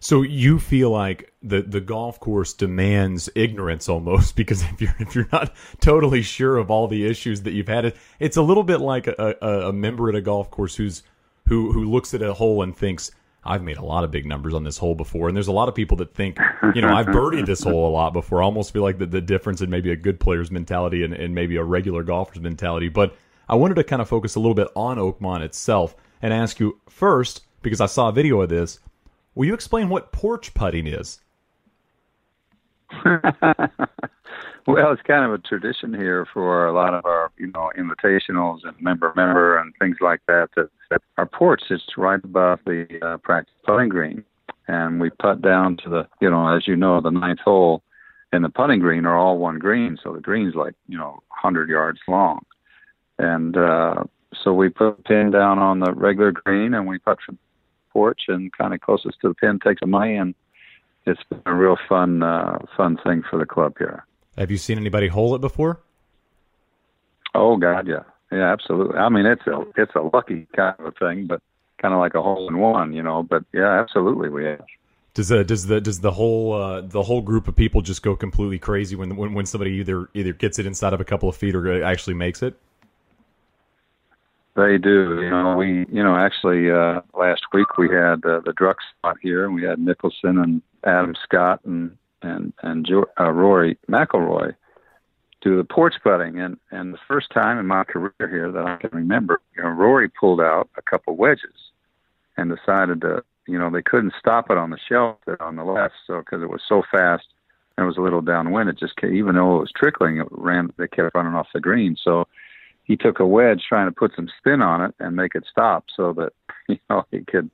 So 0.00 0.22
you 0.22 0.58
feel 0.58 0.90
like 0.90 1.32
the 1.44 1.62
the 1.62 1.80
golf 1.80 2.18
course 2.18 2.54
demands 2.54 3.30
ignorance 3.36 3.88
almost 3.88 4.34
because 4.36 4.62
if 4.62 4.80
you're 4.80 4.94
if 4.98 5.14
you're 5.14 5.28
not 5.30 5.54
totally 5.80 6.22
sure 6.22 6.56
of 6.56 6.70
all 6.70 6.88
the 6.88 7.06
issues 7.06 7.42
that 7.42 7.52
you've 7.52 7.68
had, 7.68 7.84
it 7.84 7.96
it's 8.18 8.36
a 8.36 8.42
little 8.42 8.64
bit 8.64 8.80
like 8.80 9.06
a, 9.06 9.36
a, 9.40 9.68
a 9.68 9.72
member 9.72 10.08
at 10.08 10.16
a 10.16 10.20
golf 10.20 10.50
course 10.50 10.74
who's 10.74 11.04
who 11.48 11.72
who 11.72 11.84
looks 11.84 12.14
at 12.14 12.22
a 12.22 12.34
hole 12.34 12.62
and 12.62 12.76
thinks 12.76 13.12
I've 13.44 13.62
made 13.62 13.76
a 13.76 13.84
lot 13.84 14.04
of 14.04 14.10
big 14.10 14.24
numbers 14.26 14.54
on 14.54 14.62
this 14.62 14.78
hole 14.78 14.94
before, 14.94 15.28
and 15.28 15.36
there's 15.36 15.48
a 15.48 15.52
lot 15.52 15.68
of 15.68 15.74
people 15.74 15.96
that 15.96 16.14
think, 16.14 16.38
you 16.76 16.80
know, 16.80 16.94
I've 16.94 17.06
birdied 17.06 17.46
this 17.46 17.64
hole 17.64 17.88
a 17.88 17.90
lot 17.90 18.12
before. 18.12 18.40
I 18.40 18.44
almost 18.44 18.72
feel 18.72 18.82
like 18.82 18.98
the, 18.98 19.06
the 19.06 19.20
difference 19.20 19.60
in 19.60 19.68
maybe 19.68 19.90
a 19.90 19.96
good 19.96 20.20
player's 20.20 20.52
mentality 20.52 21.02
and, 21.02 21.12
and 21.12 21.34
maybe 21.34 21.56
a 21.56 21.64
regular 21.64 22.04
golfer's 22.04 22.40
mentality. 22.40 22.88
But 22.88 23.16
I 23.48 23.54
wanted 23.54 23.74
to 23.74 23.84
kind 23.84 24.02
of 24.02 24.08
focus 24.08 24.34
a 24.34 24.40
little 24.40 24.54
bit 24.54 24.68
on 24.74 24.98
Oakmont 24.98 25.42
itself 25.42 25.94
and 26.20 26.32
ask 26.32 26.60
you 26.60 26.80
first, 26.88 27.42
because 27.62 27.80
I 27.80 27.86
saw 27.86 28.08
a 28.08 28.12
video 28.12 28.40
of 28.40 28.48
this, 28.48 28.78
will 29.34 29.46
you 29.46 29.54
explain 29.54 29.88
what 29.88 30.12
porch 30.12 30.54
putting 30.54 30.86
is? 30.86 31.20
well, 33.04 34.92
it's 34.92 35.02
kind 35.02 35.24
of 35.24 35.32
a 35.32 35.38
tradition 35.38 35.94
here 35.94 36.26
for 36.32 36.66
a 36.66 36.72
lot 36.72 36.94
of 36.94 37.04
our, 37.04 37.30
you 37.38 37.48
know, 37.48 37.70
invitationals 37.76 38.58
and 38.64 38.80
member 38.80 39.12
member 39.16 39.58
and 39.58 39.72
things 39.78 39.96
like 40.00 40.20
that. 40.28 40.50
That, 40.56 40.68
that 40.90 41.00
our 41.16 41.26
porch 41.26 41.62
is 41.70 41.82
right 41.96 42.22
above 42.22 42.60
the 42.66 42.86
uh, 43.02 43.16
practice 43.18 43.54
putting 43.64 43.88
green, 43.88 44.24
and 44.68 45.00
we 45.00 45.10
putt 45.10 45.42
down 45.42 45.78
to 45.78 45.88
the, 45.88 46.08
you 46.20 46.30
know, 46.30 46.54
as 46.54 46.68
you 46.68 46.76
know, 46.76 47.00
the 47.00 47.10
ninth 47.10 47.40
hole 47.40 47.82
and 48.32 48.44
the 48.44 48.48
putting 48.48 48.80
green 48.80 49.04
are 49.04 49.16
all 49.16 49.38
one 49.38 49.58
green, 49.58 49.98
so 50.02 50.12
the 50.12 50.20
green's 50.20 50.54
like, 50.54 50.74
you 50.88 50.96
know, 50.96 51.22
100 51.28 51.68
yards 51.68 52.00
long, 52.08 52.44
and 53.18 53.56
uh, 53.56 54.04
so 54.42 54.52
we 54.52 54.68
put 54.68 54.88
a 54.88 54.92
pin 55.02 55.30
down 55.30 55.58
on 55.58 55.80
the 55.80 55.92
regular 55.92 56.32
green, 56.32 56.74
and 56.74 56.86
we 56.86 56.98
putt 56.98 57.18
from 57.24 57.36
the 57.36 57.92
porch, 57.92 58.22
and 58.28 58.52
kind 58.52 58.74
of 58.74 58.80
closest 58.80 59.20
to 59.20 59.28
the 59.28 59.34
pin 59.34 59.58
takes 59.58 59.82
a 59.82 59.86
money 59.86 60.16
and 60.16 60.34
it's 61.06 61.22
been 61.28 61.42
a 61.46 61.54
real 61.54 61.76
fun 61.88 62.22
uh, 62.22 62.58
fun 62.76 62.98
thing 63.04 63.22
for 63.28 63.38
the 63.38 63.46
club 63.46 63.74
here. 63.78 64.06
Have 64.38 64.50
you 64.50 64.56
seen 64.56 64.78
anybody 64.78 65.08
hole 65.08 65.34
it 65.34 65.40
before? 65.40 65.80
Oh 67.34 67.56
God, 67.56 67.88
yeah, 67.88 68.02
yeah, 68.30 68.52
absolutely. 68.52 68.96
I 68.96 69.08
mean, 69.08 69.26
it's 69.26 69.46
a 69.46 69.64
it's 69.76 69.94
a 69.94 70.00
lucky 70.00 70.46
kind 70.54 70.74
of 70.78 70.86
a 70.86 70.92
thing, 70.92 71.26
but 71.26 71.40
kind 71.78 71.92
of 71.94 72.00
like 72.00 72.14
a 72.14 72.22
hole 72.22 72.48
in 72.48 72.58
one, 72.58 72.92
you 72.92 73.02
know. 73.02 73.22
But 73.22 73.44
yeah, 73.52 73.80
absolutely, 73.80 74.28
we 74.28 74.44
have. 74.44 74.64
Does 75.14 75.28
the 75.28 75.44
does 75.44 75.66
the 75.66 75.80
does 75.80 76.00
the 76.00 76.12
whole 76.12 76.52
uh, 76.52 76.80
the 76.82 77.02
whole 77.02 77.20
group 77.20 77.48
of 77.48 77.56
people 77.56 77.82
just 77.82 78.02
go 78.02 78.16
completely 78.16 78.58
crazy 78.58 78.96
when 78.96 79.16
when 79.16 79.34
when 79.34 79.46
somebody 79.46 79.72
either 79.72 80.08
either 80.14 80.32
gets 80.32 80.58
it 80.58 80.66
inside 80.66 80.92
of 80.92 81.00
a 81.00 81.04
couple 81.04 81.28
of 81.28 81.36
feet 81.36 81.54
or 81.54 81.82
actually 81.82 82.14
makes 82.14 82.42
it? 82.42 82.54
They 84.54 84.76
do. 84.76 85.22
You 85.22 85.30
know, 85.30 85.56
we 85.56 85.86
you 85.90 86.02
know 86.02 86.16
actually 86.16 86.70
uh, 86.70 87.00
last 87.14 87.42
week 87.52 87.78
we 87.78 87.88
had 87.88 88.24
uh, 88.24 88.40
the 88.44 88.52
Drux 88.58 88.76
spot 88.98 89.16
here, 89.22 89.46
and 89.46 89.54
we 89.54 89.62
had 89.62 89.78
Mickelson 89.78 90.42
and 90.42 90.60
Adam 90.84 91.14
Scott 91.22 91.60
and 91.64 91.96
and 92.22 92.52
and 92.62 92.86
uh, 93.18 93.30
Rory 93.30 93.78
McIlroy 93.90 94.54
do 95.40 95.56
the 95.56 95.64
porch 95.64 95.94
putting, 96.02 96.38
and 96.38 96.58
and 96.70 96.92
the 96.92 96.98
first 97.08 97.30
time 97.30 97.58
in 97.58 97.66
my 97.66 97.84
career 97.84 98.12
here 98.18 98.52
that 98.52 98.64
I 98.64 98.76
can 98.76 98.90
remember, 98.92 99.40
you 99.56 99.62
know, 99.62 99.70
Rory 99.70 100.08
pulled 100.08 100.40
out 100.40 100.68
a 100.76 100.82
couple 100.82 101.16
wedges 101.16 101.72
and 102.36 102.54
decided 102.54 103.00
to, 103.02 103.22
you 103.46 103.58
know, 103.58 103.70
they 103.70 103.82
couldn't 103.82 104.14
stop 104.18 104.50
it 104.50 104.56
on 104.56 104.70
the 104.70 104.78
shelf 104.88 105.16
on 105.40 105.56
the 105.56 105.64
left, 105.64 105.94
so 106.06 106.18
because 106.18 106.42
it 106.42 106.50
was 106.50 106.62
so 106.68 106.82
fast 106.90 107.24
and 107.76 107.84
it 107.84 107.86
was 107.86 107.96
a 107.96 108.02
little 108.02 108.20
downwind, 108.20 108.68
it 108.68 108.78
just 108.78 108.94
even 109.02 109.34
though 109.34 109.56
it 109.56 109.60
was 109.60 109.72
trickling, 109.74 110.18
it 110.18 110.28
ran. 110.30 110.72
They 110.76 110.88
kept 110.88 111.14
running 111.14 111.34
off 111.34 111.48
the 111.52 111.60
green, 111.60 111.96
so 112.02 112.28
he 112.92 112.96
took 112.98 113.20
a 113.20 113.26
wedge 113.26 113.62
trying 113.66 113.86
to 113.86 113.92
put 113.92 114.12
some 114.14 114.28
spin 114.38 114.60
on 114.60 114.82
it 114.82 114.94
and 114.98 115.16
make 115.16 115.34
it 115.34 115.44
stop 115.50 115.84
so 115.96 116.12
that 116.12 116.32
you 116.68 116.78
know 116.90 117.04
he 117.10 117.20
could 117.20 117.50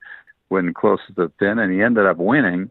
win 0.51 0.75
close 0.75 0.99
to 1.07 1.13
the 1.13 1.29
pin, 1.29 1.61
and 1.61 1.73
he 1.73 1.81
ended 1.81 2.07
up 2.07 2.17
winning 2.17 2.71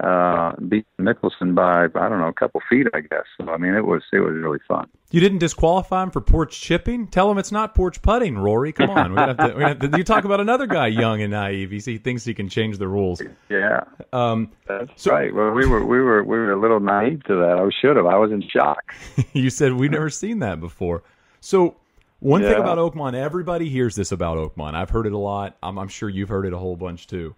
uh, 0.00 0.52
beat 0.68 0.86
Mickelson 1.00 1.54
by 1.54 1.84
I 1.84 2.08
don't 2.08 2.18
know 2.18 2.28
a 2.28 2.32
couple 2.32 2.60
feet, 2.70 2.86
I 2.94 3.00
guess. 3.00 3.24
So 3.36 3.48
I 3.48 3.56
mean, 3.56 3.74
it 3.74 3.84
was 3.84 4.02
it 4.12 4.20
was 4.20 4.34
really 4.34 4.60
fun. 4.66 4.88
You 5.10 5.20
didn't 5.20 5.38
disqualify 5.38 6.04
him 6.04 6.10
for 6.10 6.20
porch 6.20 6.60
chipping. 6.60 7.08
Tell 7.08 7.30
him 7.30 7.38
it's 7.38 7.50
not 7.50 7.74
porch 7.74 8.00
putting, 8.02 8.36
Rory. 8.38 8.72
Come 8.72 8.90
on, 8.90 9.14
we 9.14 9.20
have 9.20 9.36
to, 9.38 9.54
we 9.56 9.62
have 9.62 9.78
to, 9.78 9.96
you 9.96 10.04
talk 10.04 10.24
about 10.24 10.40
another 10.40 10.66
guy 10.66 10.86
young 10.88 11.22
and 11.22 11.32
naive. 11.32 11.70
He, 11.70 11.78
he 11.78 11.98
thinks 11.98 12.24
he 12.24 12.34
can 12.34 12.48
change 12.48 12.78
the 12.78 12.86
rules. 12.86 13.22
Yeah, 13.48 13.84
um, 14.12 14.52
that's 14.66 14.90
so, 14.96 15.12
right. 15.12 15.34
Well, 15.34 15.50
we 15.50 15.66
were 15.66 15.84
we 15.84 16.00
were 16.00 16.22
we 16.22 16.36
were 16.36 16.52
a 16.52 16.60
little 16.60 16.80
naive 16.80 17.24
to 17.24 17.34
that. 17.34 17.58
I 17.58 17.68
should 17.80 17.96
have. 17.96 18.06
I 18.06 18.16
was 18.16 18.30
in 18.30 18.42
shock. 18.48 18.94
you 19.32 19.50
said 19.50 19.72
we've 19.72 19.90
never 19.90 20.10
seen 20.10 20.38
that 20.40 20.60
before. 20.60 21.02
So. 21.40 21.76
One 22.20 22.42
yeah. 22.42 22.50
thing 22.50 22.60
about 22.60 22.78
Oakmont, 22.78 23.14
everybody 23.14 23.68
hears 23.68 23.94
this 23.94 24.10
about 24.10 24.38
Oakmont. 24.38 24.74
I've 24.74 24.90
heard 24.90 25.06
it 25.06 25.12
a 25.12 25.18
lot. 25.18 25.56
I'm, 25.62 25.78
I'm 25.78 25.88
sure 25.88 26.08
you've 26.08 26.28
heard 26.28 26.46
it 26.46 26.52
a 26.52 26.58
whole 26.58 26.76
bunch 26.76 27.06
too 27.06 27.34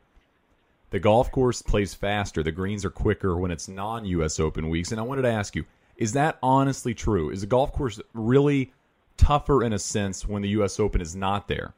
the 0.91 0.99
golf 0.99 1.31
course 1.31 1.63
plays 1.63 1.95
faster. 1.95 2.43
The 2.43 2.53
greens 2.53 2.85
are 2.85 2.91
quicker 2.91 3.37
when 3.37 3.51
it's 3.51 3.69
non 3.69 4.05
US 4.05 4.39
Open 4.39 4.69
weeks. 4.69 4.91
And 4.91 5.01
I 5.01 5.05
wanted 5.05 5.23
to 5.23 5.31
ask 5.31 5.57
you, 5.57 5.65
is 5.97 6.13
that 6.13 6.39
honestly 6.43 6.95
true? 6.95 7.31
Is 7.31 7.41
the 7.41 7.47
golf 7.47 7.73
course 7.73 8.01
really 8.13 8.73
tougher 9.17 9.63
in 9.63 9.73
a 9.73 9.79
sense 9.79 10.27
when 10.27 10.43
the 10.43 10.49
US 10.51 10.79
Open 10.81 11.01
is 11.01 11.17
not 11.17 11.49
there? 11.49 11.73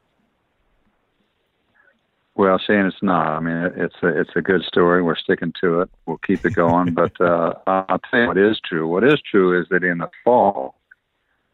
Well, 2.35 2.57
Shane, 2.57 2.87
it's 2.87 3.03
not. 3.03 3.27
I 3.27 3.39
mean, 3.39 3.71
it's 3.75 3.95
a 4.01 4.07
it's 4.07 4.31
a 4.35 4.41
good 4.41 4.63
story. 4.63 5.03
We're 5.03 5.15
sticking 5.15 5.53
to 5.61 5.81
it. 5.81 5.89
We'll 6.07 6.17
keep 6.17 6.43
it 6.45 6.55
going. 6.55 6.93
but 6.93 7.19
uh, 7.21 7.53
I'll 7.67 7.99
tell 8.09 8.21
you 8.21 8.27
what 8.27 8.37
is 8.39 8.59
true. 8.67 8.87
What 8.87 9.03
is 9.03 9.21
true 9.29 9.59
is 9.59 9.67
that 9.69 9.83
in 9.83 9.99
the 9.99 10.09
fall, 10.23 10.75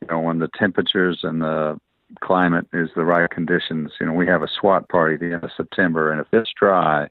you 0.01 0.07
know, 0.07 0.19
when 0.19 0.39
the 0.39 0.49
temperatures 0.57 1.19
and 1.23 1.41
the 1.41 1.79
climate 2.21 2.67
is 2.73 2.89
the 2.95 3.05
right 3.05 3.29
conditions, 3.29 3.91
you 3.99 4.05
know, 4.05 4.13
we 4.13 4.27
have 4.27 4.43
a 4.43 4.47
SWAT 4.59 4.89
party 4.89 5.17
the 5.17 5.33
end 5.33 5.43
of 5.43 5.51
September, 5.55 6.12
and 6.12 6.21
if 6.21 6.27
it's 6.31 6.51
dry, 6.59 7.07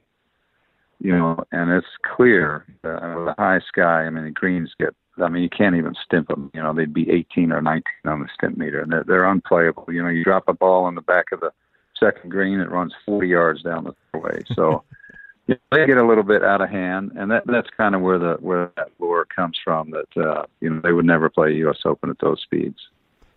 you 1.01 1.17
know, 1.17 1.45
and 1.53 1.71
it's 1.71 1.87
clear 2.17 2.65
uh, 2.83 3.25
the 3.25 3.35
high 3.39 3.61
sky. 3.69 4.05
I 4.05 4.11
mean, 4.11 4.25
the 4.25 4.31
greens 4.31 4.73
get. 4.79 4.95
I 5.23 5.29
mean, 5.29 5.43
you 5.43 5.49
can't 5.49 5.75
even 5.75 5.95
stimp 6.05 6.29
them. 6.29 6.51
You 6.55 6.63
know, 6.63 6.73
they'd 6.73 6.95
be 6.95 7.11
18 7.11 7.51
or 7.51 7.61
19 7.61 7.83
on 8.05 8.21
the 8.21 8.29
stimp 8.35 8.57
meter, 8.57 8.81
and 8.81 8.93
they're, 8.93 9.05
they're 9.05 9.25
unplayable. 9.25 9.87
You 9.89 10.03
know, 10.03 10.09
you 10.09 10.23
drop 10.23 10.45
a 10.47 10.53
ball 10.53 10.87
in 10.89 10.95
the 10.95 11.01
back 11.01 11.27
of 11.33 11.41
the 11.41 11.51
second 11.99 12.31
green, 12.31 12.61
it 12.61 12.71
runs 12.71 12.95
40 13.05 13.29
yards 13.29 13.63
down 13.63 13.85
the 13.85 13.95
fairway. 14.13 14.43
So 14.55 14.85
you 15.49 15.55
know, 15.55 15.79
they 15.79 15.87
get 15.87 15.97
a 15.97 16.07
little 16.07 16.23
bit 16.23 16.45
out 16.45 16.61
of 16.61 16.69
hand, 16.69 17.13
and 17.17 17.31
that 17.31 17.45
that's 17.47 17.69
kind 17.77 17.95
of 17.95 18.03
where 18.03 18.19
the 18.19 18.37
where 18.41 18.71
that 18.77 18.89
lure 18.99 19.25
comes 19.25 19.59
from. 19.65 19.91
That 19.91 20.23
uh, 20.23 20.45
you 20.61 20.71
know 20.71 20.81
they 20.81 20.93
would 20.93 21.07
never 21.07 21.31
play 21.31 21.55
U.S. 21.55 21.79
Open 21.87 22.11
at 22.11 22.19
those 22.21 22.41
speeds. 22.43 22.77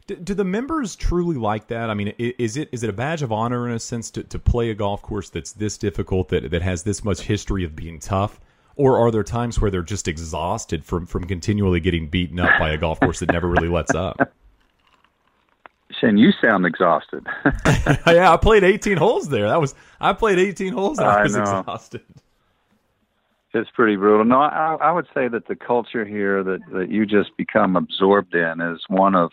Do, 0.07 0.15
do, 0.17 0.33
the 0.33 0.43
members 0.43 0.95
truly 0.95 1.37
like 1.37 1.67
that? 1.67 1.89
I 1.89 1.93
mean, 1.93 2.09
is 2.17 2.57
it 2.57 2.67
is 2.73 2.83
it 2.83 2.89
a 2.89 2.93
badge 2.93 3.21
of 3.21 3.31
honor 3.31 3.67
in 3.67 3.73
a 3.73 3.79
sense 3.79 4.11
to, 4.11 4.23
to 4.23 4.37
play 4.37 4.69
a 4.69 4.75
golf 4.75 5.01
course 5.01 5.29
that's 5.29 5.53
this 5.53 5.77
difficult 5.77 6.29
that 6.29 6.51
that 6.51 6.61
has 6.61 6.83
this 6.83 7.03
much 7.03 7.21
history 7.21 7.63
of 7.63 7.75
being 7.75 7.97
tough? 7.97 8.39
Or 8.75 8.97
are 8.97 9.11
there 9.11 9.23
times 9.23 9.59
where 9.59 9.71
they're 9.71 9.81
just 9.81 10.07
exhausted 10.09 10.83
from 10.83 11.05
from 11.05 11.23
continually 11.23 11.79
getting 11.79 12.07
beaten 12.07 12.39
up 12.39 12.59
by 12.59 12.71
a 12.71 12.77
golf 12.77 12.99
course 12.99 13.19
that 13.21 13.31
never 13.31 13.47
really 13.47 13.69
lets 13.69 13.95
up? 13.95 14.33
Shane, 15.99 16.17
you 16.17 16.31
sound 16.41 16.65
exhausted. 16.65 17.25
yeah, 18.07 18.31
I 18.31 18.37
played 18.37 18.63
18 18.63 18.97
holes 18.97 19.29
there. 19.29 19.47
That 19.47 19.59
was 19.59 19.75
I 19.99 20.13
played 20.13 20.39
18 20.39 20.73
holes 20.73 20.99
and 20.99 21.07
I, 21.07 21.19
I 21.19 21.23
was 21.23 21.35
know. 21.35 21.41
exhausted. 21.41 22.01
It's 23.53 23.69
pretty 23.71 23.97
brutal. 23.97 24.23
No, 24.23 24.39
I, 24.39 24.77
I 24.79 24.91
would 24.91 25.07
say 25.13 25.27
that 25.27 25.47
the 25.47 25.55
culture 25.55 26.05
here 26.05 26.43
that 26.43 26.59
that 26.71 26.89
you 26.89 27.05
just 27.05 27.35
become 27.37 27.75
absorbed 27.75 28.33
in 28.33 28.61
is 28.61 28.81
one 28.87 29.15
of 29.15 29.31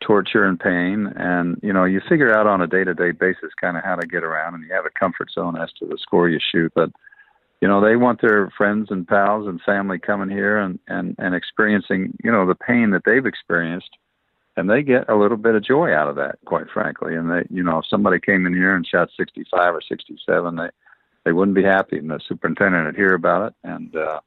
torture 0.00 0.44
and 0.44 0.60
pain 0.60 1.12
and 1.16 1.58
you 1.60 1.72
know 1.72 1.84
you 1.84 2.00
figure 2.08 2.32
out 2.32 2.46
on 2.46 2.60
a 2.60 2.68
day 2.68 2.84
to 2.84 2.94
day 2.94 3.10
basis 3.10 3.50
kind 3.60 3.76
of 3.76 3.82
how 3.82 3.96
to 3.96 4.06
get 4.06 4.22
around 4.22 4.54
and 4.54 4.62
you 4.64 4.72
have 4.72 4.86
a 4.86 4.98
comfort 4.98 5.28
zone 5.30 5.56
as 5.56 5.72
to 5.72 5.86
the 5.86 5.98
score 6.00 6.28
you 6.28 6.38
shoot 6.52 6.70
but 6.76 6.90
you 7.60 7.66
know 7.66 7.80
they 7.80 7.96
want 7.96 8.20
their 8.20 8.48
friends 8.56 8.88
and 8.90 9.08
pals 9.08 9.48
and 9.48 9.60
family 9.62 9.98
coming 9.98 10.28
here 10.28 10.56
and 10.56 10.78
and 10.86 11.16
and 11.18 11.34
experiencing 11.34 12.16
you 12.22 12.30
know 12.30 12.46
the 12.46 12.54
pain 12.54 12.90
that 12.90 13.02
they've 13.04 13.26
experienced 13.26 13.90
and 14.58 14.68
they 14.68 14.82
get 14.82 15.08
a 15.08 15.14
little 15.14 15.36
bit 15.36 15.54
of 15.54 15.64
joy 15.64 15.94
out 15.94 16.08
of 16.08 16.16
that 16.16 16.38
quite 16.44 16.66
frankly 16.72 17.14
and 17.14 17.30
they 17.30 17.42
you 17.50 17.62
know 17.62 17.78
if 17.78 17.86
somebody 17.86 18.18
came 18.18 18.46
in 18.46 18.52
here 18.52 18.74
and 18.74 18.86
shot 18.86 19.08
65 19.16 19.74
or 19.74 19.80
67 19.80 20.56
they 20.56 20.68
they 21.24 21.32
wouldn't 21.32 21.54
be 21.54 21.62
happy 21.62 21.98
and 21.98 22.10
the 22.10 22.20
superintendent 22.28 22.86
would 22.86 22.96
hear 22.96 23.14
about 23.14 23.48
it 23.48 23.54
and 23.64 23.94
uh 23.96 24.20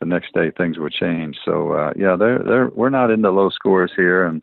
the 0.00 0.06
next 0.06 0.32
day 0.34 0.50
things 0.50 0.78
would 0.78 0.92
change 0.92 1.36
so 1.44 1.72
uh 1.72 1.92
yeah 1.96 2.16
they're 2.16 2.40
they're 2.40 2.68
we're 2.68 2.90
not 2.90 3.10
into 3.10 3.30
low 3.30 3.50
scores 3.50 3.92
here 3.96 4.24
and 4.24 4.42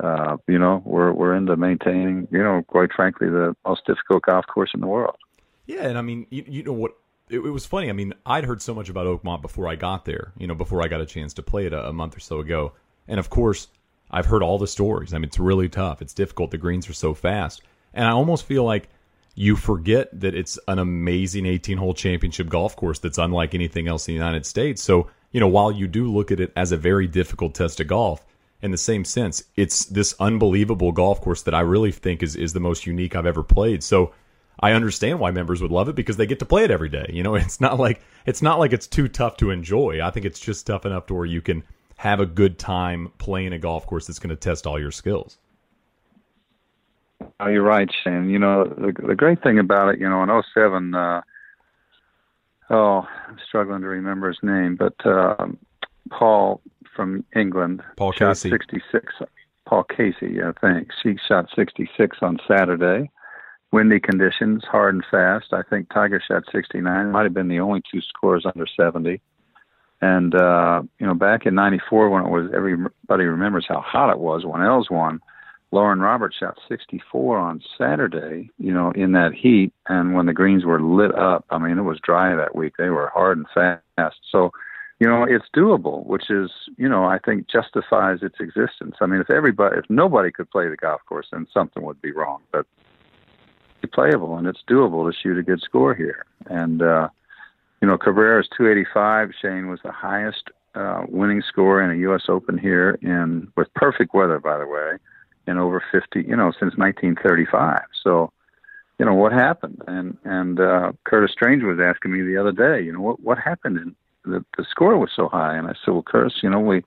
uh, 0.00 0.36
you 0.46 0.58
know, 0.58 0.82
we're 0.84 1.12
we're 1.12 1.34
into 1.34 1.56
maintaining, 1.56 2.28
you 2.30 2.38
know, 2.38 2.62
quite 2.68 2.92
frankly, 2.92 3.28
the 3.28 3.56
most 3.66 3.84
difficult 3.86 4.22
golf 4.22 4.46
course 4.46 4.70
in 4.72 4.80
the 4.80 4.86
world. 4.86 5.16
Yeah, 5.66 5.88
and 5.88 5.98
I 5.98 6.02
mean, 6.02 6.26
you, 6.30 6.44
you 6.46 6.62
know 6.62 6.72
what? 6.72 6.92
It, 7.28 7.40
it, 7.40 7.50
was 7.50 7.66
funny. 7.66 7.90
I 7.90 7.92
mean, 7.92 8.14
I'd 8.24 8.44
heard 8.44 8.62
so 8.62 8.74
much 8.74 8.88
about 8.88 9.06
Oakmont 9.06 9.42
before 9.42 9.68
I 9.68 9.74
got 9.74 10.04
there. 10.04 10.32
You 10.38 10.46
know, 10.46 10.54
before 10.54 10.82
I 10.82 10.88
got 10.88 11.00
a 11.00 11.06
chance 11.06 11.34
to 11.34 11.42
play 11.42 11.66
it 11.66 11.72
a, 11.72 11.88
a 11.88 11.92
month 11.92 12.16
or 12.16 12.20
so 12.20 12.38
ago, 12.38 12.72
and 13.08 13.18
of 13.18 13.28
course, 13.28 13.68
I've 14.10 14.26
heard 14.26 14.42
all 14.42 14.58
the 14.58 14.66
stories. 14.66 15.12
I 15.12 15.18
mean, 15.18 15.24
it's 15.24 15.38
really 15.38 15.68
tough. 15.68 16.00
It's 16.02 16.14
difficult. 16.14 16.50
The 16.50 16.58
greens 16.58 16.88
are 16.88 16.94
so 16.94 17.14
fast, 17.14 17.62
and 17.94 18.06
I 18.06 18.10
almost 18.10 18.46
feel 18.46 18.64
like 18.64 18.88
you 19.34 19.54
forget 19.54 20.08
that 20.20 20.34
it's 20.34 20.58
an 20.66 20.80
amazing 20.80 21.46
18 21.46 21.78
hole 21.78 21.94
championship 21.94 22.48
golf 22.48 22.74
course 22.74 22.98
that's 22.98 23.18
unlike 23.18 23.54
anything 23.54 23.86
else 23.86 24.08
in 24.08 24.14
the 24.14 24.18
United 24.18 24.44
States. 24.44 24.82
So, 24.82 25.08
you 25.30 25.38
know, 25.38 25.46
while 25.46 25.70
you 25.70 25.86
do 25.86 26.12
look 26.12 26.32
at 26.32 26.40
it 26.40 26.52
as 26.56 26.72
a 26.72 26.76
very 26.76 27.06
difficult 27.06 27.54
test 27.54 27.78
of 27.78 27.86
golf, 27.86 28.24
in 28.62 28.72
the 28.72 28.76
same 28.76 29.04
sense, 29.04 29.44
it's 29.54 29.84
this 29.84 30.14
unbelievable 30.18 30.90
golf 30.90 31.20
course 31.20 31.42
that 31.42 31.54
I 31.54 31.60
really 31.60 31.92
think 31.92 32.22
is, 32.22 32.34
is 32.34 32.52
the 32.52 32.60
most 32.60 32.86
unique 32.86 33.14
I've 33.14 33.26
ever 33.26 33.44
played. 33.44 33.84
So 33.84 34.12
I 34.60 34.72
understand 34.72 35.20
why 35.20 35.30
members 35.30 35.62
would 35.62 35.70
love 35.70 35.88
it 35.88 35.94
because 35.94 36.16
they 36.16 36.26
get 36.26 36.40
to 36.40 36.44
play 36.44 36.64
it 36.64 36.70
every 36.70 36.88
day. 36.88 37.08
You 37.12 37.22
know, 37.22 37.34
it's 37.36 37.60
not 37.60 37.78
like 37.78 38.00
it's 38.26 38.42
not 38.42 38.58
like 38.58 38.72
it's 38.72 38.86
too 38.86 39.08
tough 39.08 39.36
to 39.38 39.50
enjoy. 39.50 40.00
I 40.02 40.10
think 40.10 40.26
it's 40.26 40.40
just 40.40 40.66
tough 40.66 40.84
enough 40.84 41.06
to 41.06 41.14
where 41.14 41.26
you 41.26 41.40
can 41.40 41.62
have 41.98 42.20
a 42.20 42.26
good 42.26 42.58
time 42.60 43.10
playing 43.18 43.52
a 43.52 43.58
golf 43.58 43.84
course 43.84 44.06
that's 44.06 44.20
going 44.20 44.30
to 44.30 44.36
test 44.36 44.68
all 44.68 44.78
your 44.78 44.92
skills. 44.92 45.36
Oh, 47.40 47.48
you're 47.48 47.64
right, 47.64 47.90
Shane. 48.04 48.30
You 48.30 48.38
know, 48.38 48.64
the, 48.64 48.94
the 49.04 49.16
great 49.16 49.42
thing 49.42 49.58
about 49.58 49.94
it, 49.94 50.00
you 50.00 50.08
know, 50.08 50.22
in 50.22 50.42
07, 50.54 50.94
uh, 50.94 51.22
oh, 52.70 53.08
I'm 53.26 53.36
struggling 53.48 53.80
to 53.80 53.88
remember 53.88 54.28
his 54.28 54.38
name, 54.44 54.76
but 54.76 54.94
uh, 55.04 55.34
Paul 56.10 56.60
from 56.94 57.24
England 57.34 57.82
Paul 57.96 58.12
shot 58.12 58.28
Casey. 58.28 58.50
66. 58.50 59.14
Paul 59.66 59.82
Casey, 59.84 60.40
I 60.40 60.52
think. 60.60 60.90
He 61.02 61.18
shot 61.26 61.46
66 61.56 62.18
on 62.22 62.38
Saturday. 62.46 63.10
Windy 63.72 63.98
conditions, 63.98 64.62
hard 64.70 64.94
and 64.94 65.04
fast. 65.10 65.46
I 65.52 65.62
think 65.68 65.92
Tiger 65.92 66.22
shot 66.26 66.44
69. 66.52 67.10
Might 67.10 67.24
have 67.24 67.34
been 67.34 67.48
the 67.48 67.58
only 67.58 67.82
two 67.92 68.00
scores 68.02 68.46
under 68.46 68.66
70. 68.66 69.20
And 70.00 70.34
uh, 70.34 70.82
you 70.98 71.06
know, 71.06 71.14
back 71.14 71.46
in 71.46 71.54
'94, 71.54 72.10
when 72.10 72.24
it 72.24 72.30
was 72.30 72.50
everybody 72.54 73.24
remembers 73.24 73.66
how 73.68 73.80
hot 73.80 74.10
it 74.10 74.18
was 74.18 74.44
when 74.44 74.62
Els 74.62 74.90
won. 74.90 75.20
Loren 75.70 76.00
Roberts 76.00 76.36
shot 76.38 76.58
64 76.66 77.36
on 77.36 77.62
Saturday, 77.76 78.50
you 78.58 78.72
know, 78.72 78.90
in 78.92 79.12
that 79.12 79.34
heat, 79.34 79.72
and 79.86 80.14
when 80.14 80.24
the 80.24 80.32
greens 80.32 80.64
were 80.64 80.80
lit 80.80 81.14
up, 81.14 81.44
I 81.50 81.58
mean, 81.58 81.76
it 81.76 81.82
was 81.82 82.00
dry 82.02 82.34
that 82.34 82.54
week. 82.54 82.74
They 82.78 82.88
were 82.88 83.10
hard 83.12 83.36
and 83.36 83.46
fast. 83.54 84.16
So, 84.32 84.50
you 84.98 85.06
know, 85.06 85.24
it's 85.24 85.44
doable, 85.54 86.06
which 86.06 86.30
is, 86.30 86.50
you 86.78 86.88
know, 86.88 87.04
I 87.04 87.18
think 87.18 87.48
justifies 87.48 88.20
its 88.22 88.36
existence. 88.40 88.96
I 89.02 89.06
mean, 89.06 89.20
if 89.20 89.28
everybody, 89.28 89.76
if 89.78 89.84
nobody 89.90 90.32
could 90.32 90.50
play 90.50 90.68
the 90.68 90.76
golf 90.76 91.02
course, 91.06 91.26
then 91.32 91.46
something 91.52 91.82
would 91.82 92.00
be 92.00 92.12
wrong. 92.12 92.40
But 92.50 92.64
it's 93.82 93.94
playable 93.94 94.38
and 94.38 94.46
it's 94.46 94.64
doable 94.68 95.10
to 95.10 95.16
shoot 95.16 95.38
a 95.38 95.42
good 95.42 95.60
score 95.60 95.94
here. 95.94 96.24
And 96.46 96.80
uh, 96.80 97.08
you 97.80 97.86
know, 97.86 97.96
Cabrera's 97.96 98.48
285, 98.56 99.30
Shane, 99.40 99.68
was 99.68 99.80
the 99.84 99.92
highest 99.92 100.50
uh, 100.74 101.04
winning 101.08 101.42
score 101.42 101.80
in 101.82 101.90
a 101.90 102.00
U.S. 102.02 102.22
Open 102.28 102.58
here 102.58 102.98
in 103.02 103.48
with 103.56 103.72
perfect 103.74 104.14
weather, 104.14 104.38
by 104.38 104.58
the 104.58 104.66
way, 104.66 104.98
in 105.46 105.58
over 105.58 105.82
50, 105.92 106.20
you 106.20 106.36
know, 106.36 106.50
since 106.52 106.76
1935. 106.76 107.80
So, 108.02 108.32
you 108.98 109.06
know, 109.06 109.14
what 109.14 109.32
happened? 109.32 109.80
And 109.86 110.18
and 110.24 110.60
uh, 110.60 110.92
Curtis 111.04 111.32
Strange 111.32 111.62
was 111.62 111.78
asking 111.80 112.12
me 112.12 112.22
the 112.22 112.36
other 112.36 112.52
day, 112.52 112.84
you 112.84 112.92
know, 112.92 113.00
what 113.00 113.20
what 113.20 113.38
happened? 113.38 113.78
And 113.78 113.94
the 114.24 114.44
the 114.56 114.64
score 114.68 114.98
was 114.98 115.10
so 115.14 115.28
high, 115.28 115.56
and 115.56 115.68
I 115.68 115.74
said, 115.84 115.92
well, 115.92 116.02
Curtis, 116.02 116.40
you 116.42 116.50
know, 116.50 116.60
we 116.60 116.84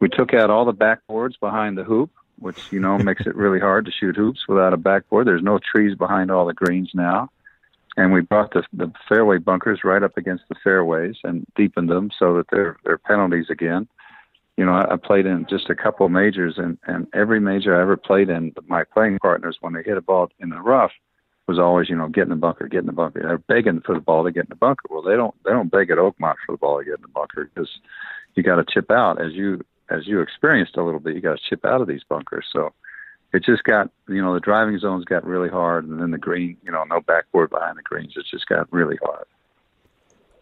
we 0.00 0.08
took 0.08 0.32
out 0.32 0.50
all 0.50 0.64
the 0.64 0.72
backboards 0.72 1.38
behind 1.38 1.76
the 1.76 1.84
hoop, 1.84 2.10
which 2.38 2.72
you 2.72 2.80
know 2.80 2.96
makes 2.98 3.26
it 3.26 3.36
really 3.36 3.60
hard 3.60 3.84
to 3.84 3.92
shoot 3.92 4.16
hoops 4.16 4.48
without 4.48 4.72
a 4.72 4.78
backboard. 4.78 5.26
There's 5.26 5.42
no 5.42 5.58
trees 5.58 5.94
behind 5.94 6.30
all 6.30 6.46
the 6.46 6.54
greens 6.54 6.90
now 6.94 7.28
and 7.96 8.12
we 8.12 8.20
brought 8.20 8.52
the, 8.52 8.62
the 8.72 8.92
fairway 9.08 9.38
bunkers 9.38 9.80
right 9.84 10.02
up 10.02 10.16
against 10.16 10.44
the 10.48 10.54
fairways 10.62 11.16
and 11.24 11.46
deepened 11.56 11.90
them 11.90 12.10
so 12.18 12.36
that 12.36 12.46
they're 12.50 12.76
they're 12.84 12.98
penalties 12.98 13.46
again. 13.50 13.88
You 14.56 14.66
know, 14.66 14.72
I, 14.72 14.94
I 14.94 14.96
played 14.96 15.26
in 15.26 15.46
just 15.48 15.70
a 15.70 15.74
couple 15.74 16.08
majors, 16.08 16.54
and 16.56 16.78
and 16.86 17.06
every 17.14 17.40
major 17.40 17.76
I 17.76 17.82
ever 17.82 17.96
played 17.96 18.30
in, 18.30 18.52
my 18.66 18.84
playing 18.84 19.18
partners 19.18 19.58
when 19.60 19.72
they 19.72 19.82
hit 19.82 19.96
a 19.96 20.02
ball 20.02 20.30
in 20.40 20.50
the 20.50 20.60
rough 20.60 20.92
was 21.48 21.58
always, 21.58 21.88
you 21.88 21.96
know, 21.96 22.08
get 22.08 22.22
in 22.22 22.30
the 22.30 22.36
bunker, 22.36 22.68
get 22.68 22.80
in 22.80 22.86
the 22.86 22.92
bunker. 22.92 23.20
They're 23.20 23.38
begging 23.38 23.82
for 23.84 23.94
the 23.94 24.00
ball 24.00 24.24
to 24.24 24.30
get 24.30 24.44
in 24.44 24.50
the 24.50 24.56
bunker. 24.56 24.84
Well, 24.88 25.02
they 25.02 25.16
don't 25.16 25.34
they 25.44 25.50
don't 25.50 25.70
beg 25.70 25.90
at 25.90 25.98
Oakmont 25.98 26.36
for 26.46 26.52
the 26.52 26.58
ball 26.58 26.78
to 26.78 26.84
get 26.84 26.96
in 26.96 27.02
the 27.02 27.08
bunker 27.08 27.50
because 27.52 27.68
you 28.34 28.42
got 28.42 28.56
to 28.56 28.64
chip 28.64 28.90
out 28.90 29.20
as 29.20 29.32
you 29.32 29.60
as 29.90 30.06
you 30.06 30.20
experienced 30.20 30.76
a 30.76 30.82
little 30.82 31.00
bit. 31.00 31.14
You 31.14 31.20
got 31.20 31.38
to 31.38 31.48
chip 31.48 31.64
out 31.64 31.80
of 31.80 31.88
these 31.88 32.04
bunkers. 32.08 32.46
So 32.52 32.72
it 33.32 33.44
just 33.44 33.64
got 33.64 33.90
you 34.08 34.20
know 34.20 34.34
the 34.34 34.40
driving 34.40 34.78
zones 34.78 35.04
got 35.04 35.24
really 35.24 35.48
hard, 35.48 35.86
and 35.86 36.00
then 36.00 36.10
the 36.10 36.18
green, 36.18 36.56
you 36.62 36.70
know, 36.70 36.84
no 36.84 37.00
backboard 37.00 37.50
behind 37.50 37.78
the 37.78 37.82
greens. 37.82 38.12
It 38.16 38.26
just 38.30 38.46
got 38.46 38.70
really 38.72 38.98
hard. 39.02 39.24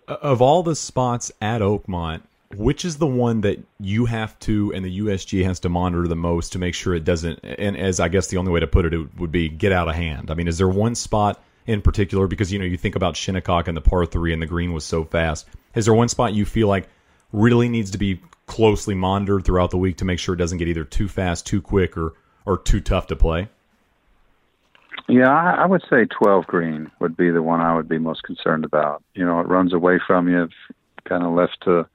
Uh, 0.09 0.17
of 0.23 0.43
all 0.43 0.63
the 0.63 0.75
spots 0.75 1.31
at 1.41 1.61
Oakmont, 1.61 2.23
which 2.57 2.85
is 2.85 2.97
the 2.97 3.07
one 3.07 3.43
that 3.43 3.61
you 3.79 4.07
have 4.07 4.39
to 4.41 4.73
and 4.75 4.85
the 4.85 5.01
USG 5.01 5.45
has 5.45 5.61
to 5.61 5.69
monitor 5.69 6.09
the 6.09 6.17
most 6.17 6.53
to 6.53 6.59
make 6.59 6.75
sure 6.75 6.95
it 6.95 7.05
doesn't? 7.05 7.39
And 7.45 7.77
as 7.77 8.01
I 8.01 8.09
guess 8.09 8.27
the 8.27 8.39
only 8.39 8.51
way 8.51 8.61
to 8.61 8.67
put 8.67 8.85
it, 8.85 8.93
it 8.93 9.19
would 9.19 9.33
be 9.33 9.49
get 9.49 9.73
out 9.73 9.89
of 9.89 9.95
hand. 9.95 10.31
I 10.31 10.35
mean, 10.35 10.49
is 10.49 10.59
there 10.59 10.69
one 10.69 10.95
spot 10.95 11.43
in 11.67 11.83
particular 11.83 12.27
because 12.27 12.53
you 12.53 12.59
know 12.59 12.65
you 12.65 12.77
think 12.77 12.97
about 12.97 13.17
Shinnecock 13.17 13.69
and 13.69 13.77
the 13.77 13.83
par 13.83 14.05
three 14.05 14.33
and 14.33 14.43
the 14.43 14.47
green 14.47 14.73
was 14.73 14.85
so 14.85 15.05
fast? 15.05 15.47
Is 15.75 15.85
there 15.85 15.95
one 15.95 16.09
spot 16.09 16.35
you 16.35 16.45
feel 16.45 16.67
like 16.67 16.89
really 17.33 17.69
needs 17.69 17.93
to 17.93 17.99
be 17.99 18.21
closely 18.47 18.97
monitored 18.97 19.45
throughout 19.45 19.71
the 19.71 19.79
week 19.79 19.99
to 19.99 20.05
make 20.05 20.19
sure 20.19 20.35
it 20.35 20.39
doesn't 20.39 20.59
get 20.59 20.67
either 20.67 20.83
too 20.83 21.07
fast, 21.07 21.47
too 21.47 21.63
quick, 21.63 21.97
or 21.97 22.15
or 22.47 22.59
too 22.59 22.81
tough 22.81 23.07
to 23.09 23.17
play? 23.17 23.49
Yeah, 25.09 25.29
I, 25.29 25.63
I 25.63 25.67
would 25.67 25.83
say 25.91 26.05
12 26.05 26.47
green 26.47 26.91
would 27.01 27.17
be 27.17 27.31
the 27.31 27.43
one 27.43 27.61
I 27.61 27.75
would 27.75 27.89
be 27.89 27.99
most 27.99 28.23
concerned 28.23 28.65
about. 28.65 29.03
You 29.15 29.25
know, 29.25 29.41
it 29.41 29.49
runs 29.49 29.73
away 29.73 29.99
from 30.07 30.29
you, 30.29 30.49
kind 31.05 31.25
of 31.25 31.33
left 31.33 31.59
to 31.65 31.87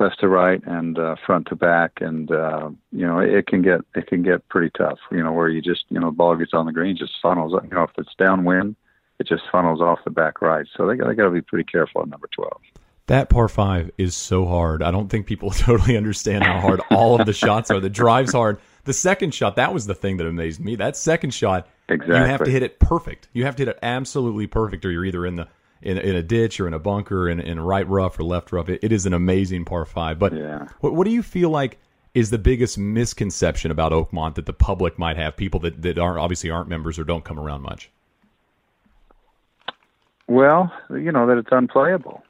left 0.00 0.20
to 0.20 0.28
right 0.28 0.60
and 0.66 0.98
uh, 0.98 1.16
front 1.24 1.46
to 1.48 1.56
back, 1.56 1.92
and 2.00 2.30
uh, 2.30 2.70
you 2.92 3.06
know 3.06 3.18
it 3.18 3.46
can 3.46 3.62
get 3.62 3.80
it 3.94 4.06
can 4.06 4.22
get 4.22 4.46
pretty 4.48 4.70
tough. 4.76 4.98
You 5.10 5.22
know, 5.22 5.32
where 5.32 5.48
you 5.48 5.60
just 5.60 5.84
you 5.88 5.98
know 5.98 6.06
the 6.06 6.16
ball 6.16 6.36
gets 6.36 6.54
on 6.54 6.66
the 6.66 6.72
green, 6.72 6.96
just 6.96 7.12
funnels. 7.22 7.52
You 7.52 7.70
know, 7.70 7.84
if 7.84 7.90
it's 7.98 8.14
downwind, 8.18 8.76
it 9.18 9.26
just 9.26 9.42
funnels 9.50 9.80
off 9.80 10.00
the 10.04 10.10
back 10.10 10.40
right. 10.42 10.66
So 10.76 10.86
they 10.86 10.96
they 10.96 11.14
got 11.14 11.24
to 11.24 11.30
be 11.30 11.42
pretty 11.42 11.64
careful 11.64 12.02
at 12.02 12.08
number 12.08 12.28
12. 12.34 12.52
That 13.06 13.28
par 13.28 13.48
five 13.48 13.90
is 13.98 14.14
so 14.16 14.46
hard. 14.46 14.82
I 14.82 14.90
don't 14.90 15.08
think 15.08 15.26
people 15.26 15.50
totally 15.50 15.96
understand 15.96 16.44
how 16.44 16.60
hard 16.60 16.80
all 16.90 17.20
of 17.20 17.26
the 17.26 17.32
shots 17.32 17.70
are. 17.70 17.80
The 17.80 17.90
drive's 17.90 18.32
hard. 18.32 18.58
The 18.84 18.92
second 18.92 19.32
shot, 19.32 19.56
that 19.56 19.72
was 19.72 19.86
the 19.86 19.94
thing 19.94 20.18
that 20.18 20.26
amazed 20.26 20.60
me. 20.60 20.76
That 20.76 20.96
second 20.96 21.32
shot, 21.32 21.68
exactly. 21.88 22.16
you 22.16 22.24
have 22.24 22.44
to 22.44 22.50
hit 22.50 22.62
it 22.62 22.78
perfect. 22.78 23.28
You 23.32 23.44
have 23.44 23.56
to 23.56 23.62
hit 23.62 23.68
it 23.68 23.78
absolutely 23.82 24.46
perfect, 24.46 24.84
or 24.84 24.90
you're 24.90 25.04
either 25.04 25.24
in 25.26 25.36
the 25.36 25.48
in, 25.80 25.98
in 25.98 26.16
a 26.16 26.22
ditch 26.22 26.60
or 26.60 26.66
in 26.66 26.74
a 26.74 26.78
bunker, 26.78 27.28
in, 27.28 27.40
in 27.40 27.60
right 27.60 27.86
rough 27.88 28.18
or 28.18 28.24
left 28.24 28.52
rough. 28.52 28.68
It, 28.68 28.80
it 28.82 28.92
is 28.92 29.06
an 29.06 29.14
amazing 29.14 29.64
par 29.64 29.84
five. 29.84 30.18
But 30.18 30.34
yeah. 30.34 30.68
what, 30.80 30.94
what 30.94 31.04
do 31.04 31.10
you 31.10 31.22
feel 31.22 31.50
like 31.50 31.78
is 32.14 32.30
the 32.30 32.38
biggest 32.38 32.78
misconception 32.78 33.70
about 33.70 33.92
Oakmont 33.92 34.34
that 34.36 34.46
the 34.46 34.52
public 34.52 34.98
might 34.98 35.16
have? 35.16 35.36
People 35.36 35.60
that, 35.60 35.82
that 35.82 35.98
aren't 35.98 36.18
obviously 36.18 36.50
aren't 36.50 36.68
members 36.68 36.98
or 36.98 37.04
don't 37.04 37.24
come 37.24 37.38
around 37.38 37.62
much. 37.62 37.90
Well, 40.26 40.72
you 40.90 41.12
know 41.12 41.26
that 41.26 41.36
it's 41.36 41.50
unplayable 41.52 42.23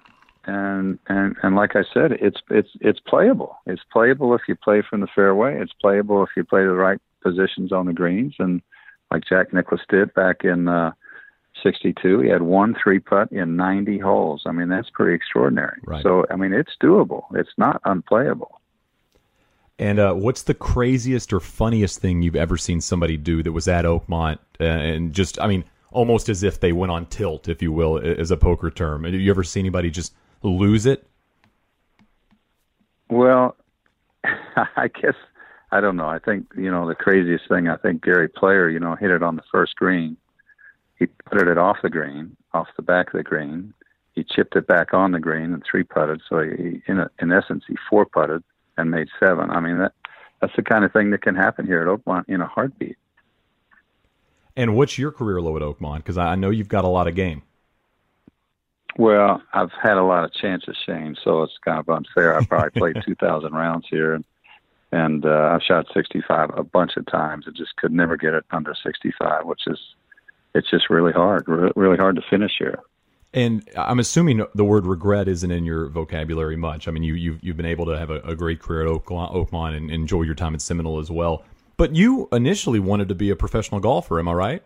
and 0.46 0.98
and 1.09 1.37
and 1.42 1.57
like 1.57 1.76
I 1.76 1.85
said, 1.92 2.12
it's 2.12 2.40
it's 2.50 2.70
it's 2.80 3.00
playable. 3.00 3.57
It's 3.66 3.83
playable 3.92 4.35
if 4.35 4.42
you 4.48 4.57
play 4.57 4.83
from 4.88 5.00
the 5.00 5.09
fairway. 5.14 5.61
It's 5.61 5.72
playable 5.80 6.22
if 6.22 6.30
you 6.37 6.44
play 6.44 6.62
the 6.62 6.72
right 6.72 7.00
positions 7.22 7.72
on 7.72 7.87
the 7.87 7.92
greens, 7.92 8.35
and 8.38 8.62
like 9.11 9.22
Jack 9.28 9.52
Nicklaus 9.52 9.80
did 9.88 10.12
back 10.14 10.44
in 10.44 10.68
uh, 10.68 10.92
'62, 11.62 12.20
he 12.20 12.28
had 12.28 12.42
one 12.42 12.74
three 12.83 12.98
putt 12.98 13.33
in 13.33 13.57
90 13.57 13.98
holes. 13.98 14.42
I 14.46 14.52
mean, 14.52 14.68
that's 14.68 14.90
pretty 14.90 15.14
extraordinary. 15.14 15.80
Right. 15.87 16.02
So 16.02 16.26
I 16.30 16.37
mean, 16.37 16.52
it's 16.52 16.72
doable. 16.83 17.24
It's 17.35 17.54
not 17.57 17.80
unplayable. 17.85 18.61
And 19.78 19.98
uh, 19.98 20.14
what's 20.14 20.42
the 20.42 20.54
craziest 20.54 21.33
or 21.33 21.40
funniest 21.40 21.98
thing 21.98 22.22
you've 22.22 22.37
ever 22.37 22.57
seen 22.57 22.80
somebody 22.80 23.16
do 23.16 23.42
that 23.42 23.50
was 23.50 23.66
at 23.66 23.85
Oakmont? 23.85 24.38
Uh, 24.61 24.64
and 24.64 25.12
just, 25.12 25.40
I 25.40 25.48
mean, 25.48 25.64
almost 25.90 26.28
as 26.28 26.44
if 26.44 26.61
they 26.61 26.72
went 26.72 26.92
on 26.92 27.07
tilt, 27.07 27.48
if 27.48 27.61
you 27.61 27.72
will, 27.72 27.98
as 27.98 28.30
a 28.30 28.37
poker 28.37 28.70
term. 28.70 29.02
Have 29.02 29.14
you 29.14 29.30
ever 29.30 29.42
seen 29.42 29.62
anybody 29.62 29.90
just 29.90 30.14
lose 30.48 30.87
it? 30.87 31.07
Well, 33.09 33.57
I 34.24 34.88
guess 34.88 35.14
I 35.70 35.80
don't 35.80 35.96
know. 35.96 36.09
I 36.09 36.18
think 36.18 36.46
you 36.57 36.70
know 36.70 36.87
the 36.87 36.94
craziest 36.94 37.48
thing. 37.48 37.68
I 37.68 37.76
think 37.76 38.02
Gary 38.02 38.28
Player, 38.28 38.68
you 38.68 38.78
know, 38.78 38.94
hit 38.94 39.11
it 39.11 39.22
on 39.22 39.37
the 39.37 39.42
first 39.50 39.76
green. 39.76 40.16
He 40.98 41.07
putted 41.07 41.48
it 41.48 41.59
off 41.59 41.78
the 41.83 41.90
green, 41.90 42.37
off 42.52 42.68
the 42.76 42.83
back 42.83 43.09
of 43.09 43.14
the 43.14 43.24
green. 43.24 43.74
He 44.14 44.22
chipped 44.22 44.54
it 44.54 44.68
back 44.68 44.94
on 44.94 45.11
the 45.11 45.18
green 45.18 45.52
and 45.52 45.62
three 45.68 45.83
putted. 45.83 46.20
So 46.28 46.38
he, 46.42 46.80
in 46.87 47.00
a, 47.00 47.11
in 47.20 47.33
essence, 47.33 47.64
he 47.66 47.74
four 47.90 48.07
putted 48.07 48.44
and 48.76 48.90
made 48.90 49.09
seven. 49.18 49.50
I 49.50 49.61
mean 49.61 49.78
that 49.78 49.92
that's 50.40 50.54
the 50.57 50.62
kind 50.62 50.85
of 50.85 50.92
thing 50.92 51.11
that 51.11 51.22
can 51.22 51.35
happen 51.35 51.66
here 51.66 51.83
at 51.83 51.88
Oakmont 51.88 52.24
in 52.28 52.40
a 52.40 52.46
heartbeat. 52.46 52.96
And 54.57 54.76
what's 54.76 54.98
your 54.98 55.11
career 55.11 55.40
low 55.40 55.57
at 55.57 55.62
Oakmont? 55.62 55.98
Because 55.98 56.18
I 56.18 56.37
know 56.37 56.50
you've 56.50 56.68
got 56.68 56.85
a 56.85 56.88
lot 56.88 57.09
of 57.09 57.14
game. 57.14 57.42
Well, 58.96 59.42
I've 59.52 59.72
had 59.83 59.96
a 59.96 60.04
lot 60.04 60.24
of 60.24 60.33
chances, 60.33 60.76
Shane, 60.87 61.16
so 61.22 61.42
it's 61.42 61.59
kind 61.64 61.78
of 61.78 61.88
unfair. 61.88 62.37
I 62.37 62.44
probably 62.44 62.70
played 62.92 63.04
2,000 63.04 63.52
rounds 63.52 63.87
here, 63.90 64.14
and, 64.14 64.24
and 64.92 65.26
uh, 65.26 65.50
I've 65.52 65.62
shot 65.62 65.87
65 65.92 66.50
a 66.57 66.62
bunch 66.62 66.92
of 66.96 67.07
times. 67.07 67.46
and 67.46 67.57
just 67.57 67.76
could 67.76 67.92
never 67.92 68.16
get 68.16 68.35
it 68.35 68.44
under 68.50 68.74
65, 68.74 69.46
which 69.46 69.62
is 69.66 69.78
it's 70.54 70.70
just 70.70 70.88
really 70.88 71.12
hard, 71.12 71.44
really 71.48 71.96
hard 71.96 72.16
to 72.16 72.22
finish 72.30 72.52
here. 72.59 72.78
And 73.33 73.68
I'm 73.76 73.98
assuming 73.98 74.46
the 74.54 74.64
word 74.64 74.87
regret 74.87 75.26
isn't 75.26 75.50
in 75.50 75.64
your 75.64 75.88
vocabulary 75.88 76.54
much. 76.54 76.87
I 76.87 76.92
mean, 76.92 77.02
you 77.02 77.14
you've, 77.14 77.42
you've 77.42 77.57
been 77.57 77.66
able 77.66 77.87
to 77.87 77.98
have 77.98 78.11
a, 78.11 78.20
a 78.20 78.37
great 78.37 78.61
career 78.61 78.87
at 78.87 78.88
Oakmont 78.88 79.76
and 79.76 79.90
enjoy 79.90 80.22
your 80.22 80.37
time 80.37 80.54
at 80.54 80.62
Seminole 80.62 81.00
as 81.00 81.11
well. 81.11 81.42
But 81.76 81.96
you 81.96 82.28
initially 82.30 82.78
wanted 82.78 83.09
to 83.09 83.16
be 83.16 83.30
a 83.30 83.37
professional 83.37 83.80
golfer, 83.80 84.20
am 84.20 84.28
I 84.28 84.33
right? 84.33 84.62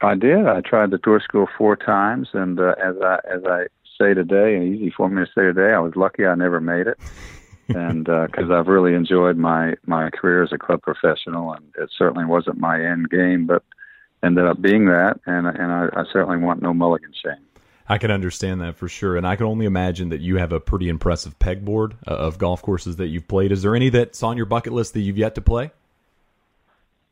I 0.00 0.14
did. 0.14 0.46
I 0.46 0.60
tried 0.60 0.90
the 0.90 0.98
tour 0.98 1.20
school 1.20 1.48
four 1.56 1.76
times, 1.76 2.28
and 2.32 2.60
uh, 2.60 2.74
as 2.82 2.96
I 3.02 3.18
as 3.32 3.42
I 3.44 3.66
say 3.98 4.14
today, 4.14 4.56
and 4.56 4.74
easy 4.74 4.90
for 4.90 5.08
me 5.08 5.24
to 5.24 5.30
say 5.32 5.42
today, 5.42 5.72
I 5.72 5.78
was 5.78 5.96
lucky 5.96 6.26
I 6.26 6.34
never 6.34 6.60
made 6.60 6.86
it, 6.86 6.98
and 7.68 8.04
because 8.04 8.50
uh, 8.50 8.54
I've 8.54 8.66
really 8.66 8.94
enjoyed 8.94 9.36
my 9.36 9.74
my 9.86 10.10
career 10.10 10.42
as 10.42 10.52
a 10.52 10.58
club 10.58 10.82
professional, 10.82 11.52
and 11.52 11.64
it 11.78 11.90
certainly 11.96 12.24
wasn't 12.24 12.58
my 12.58 12.82
end 12.82 13.10
game, 13.10 13.46
but 13.46 13.62
ended 14.22 14.46
up 14.46 14.60
being 14.60 14.86
that, 14.86 15.20
and 15.26 15.46
and 15.46 15.72
I, 15.72 15.88
I 15.94 16.04
certainly 16.12 16.38
want 16.38 16.62
no 16.62 16.74
mulligan 16.74 17.12
Shane. 17.12 17.44
I 17.86 17.98
can 17.98 18.10
understand 18.10 18.62
that 18.62 18.76
for 18.76 18.88
sure, 18.88 19.16
and 19.16 19.26
I 19.26 19.36
can 19.36 19.46
only 19.46 19.66
imagine 19.66 20.08
that 20.08 20.20
you 20.20 20.38
have 20.38 20.52
a 20.52 20.60
pretty 20.60 20.88
impressive 20.88 21.38
pegboard 21.38 21.92
uh, 22.06 22.12
of 22.12 22.38
golf 22.38 22.62
courses 22.62 22.96
that 22.96 23.08
you've 23.08 23.28
played. 23.28 23.52
Is 23.52 23.62
there 23.62 23.76
any 23.76 23.90
that's 23.90 24.22
on 24.22 24.38
your 24.38 24.46
bucket 24.46 24.72
list 24.72 24.94
that 24.94 25.00
you've 25.00 25.18
yet 25.18 25.34
to 25.34 25.42
play? 25.42 25.70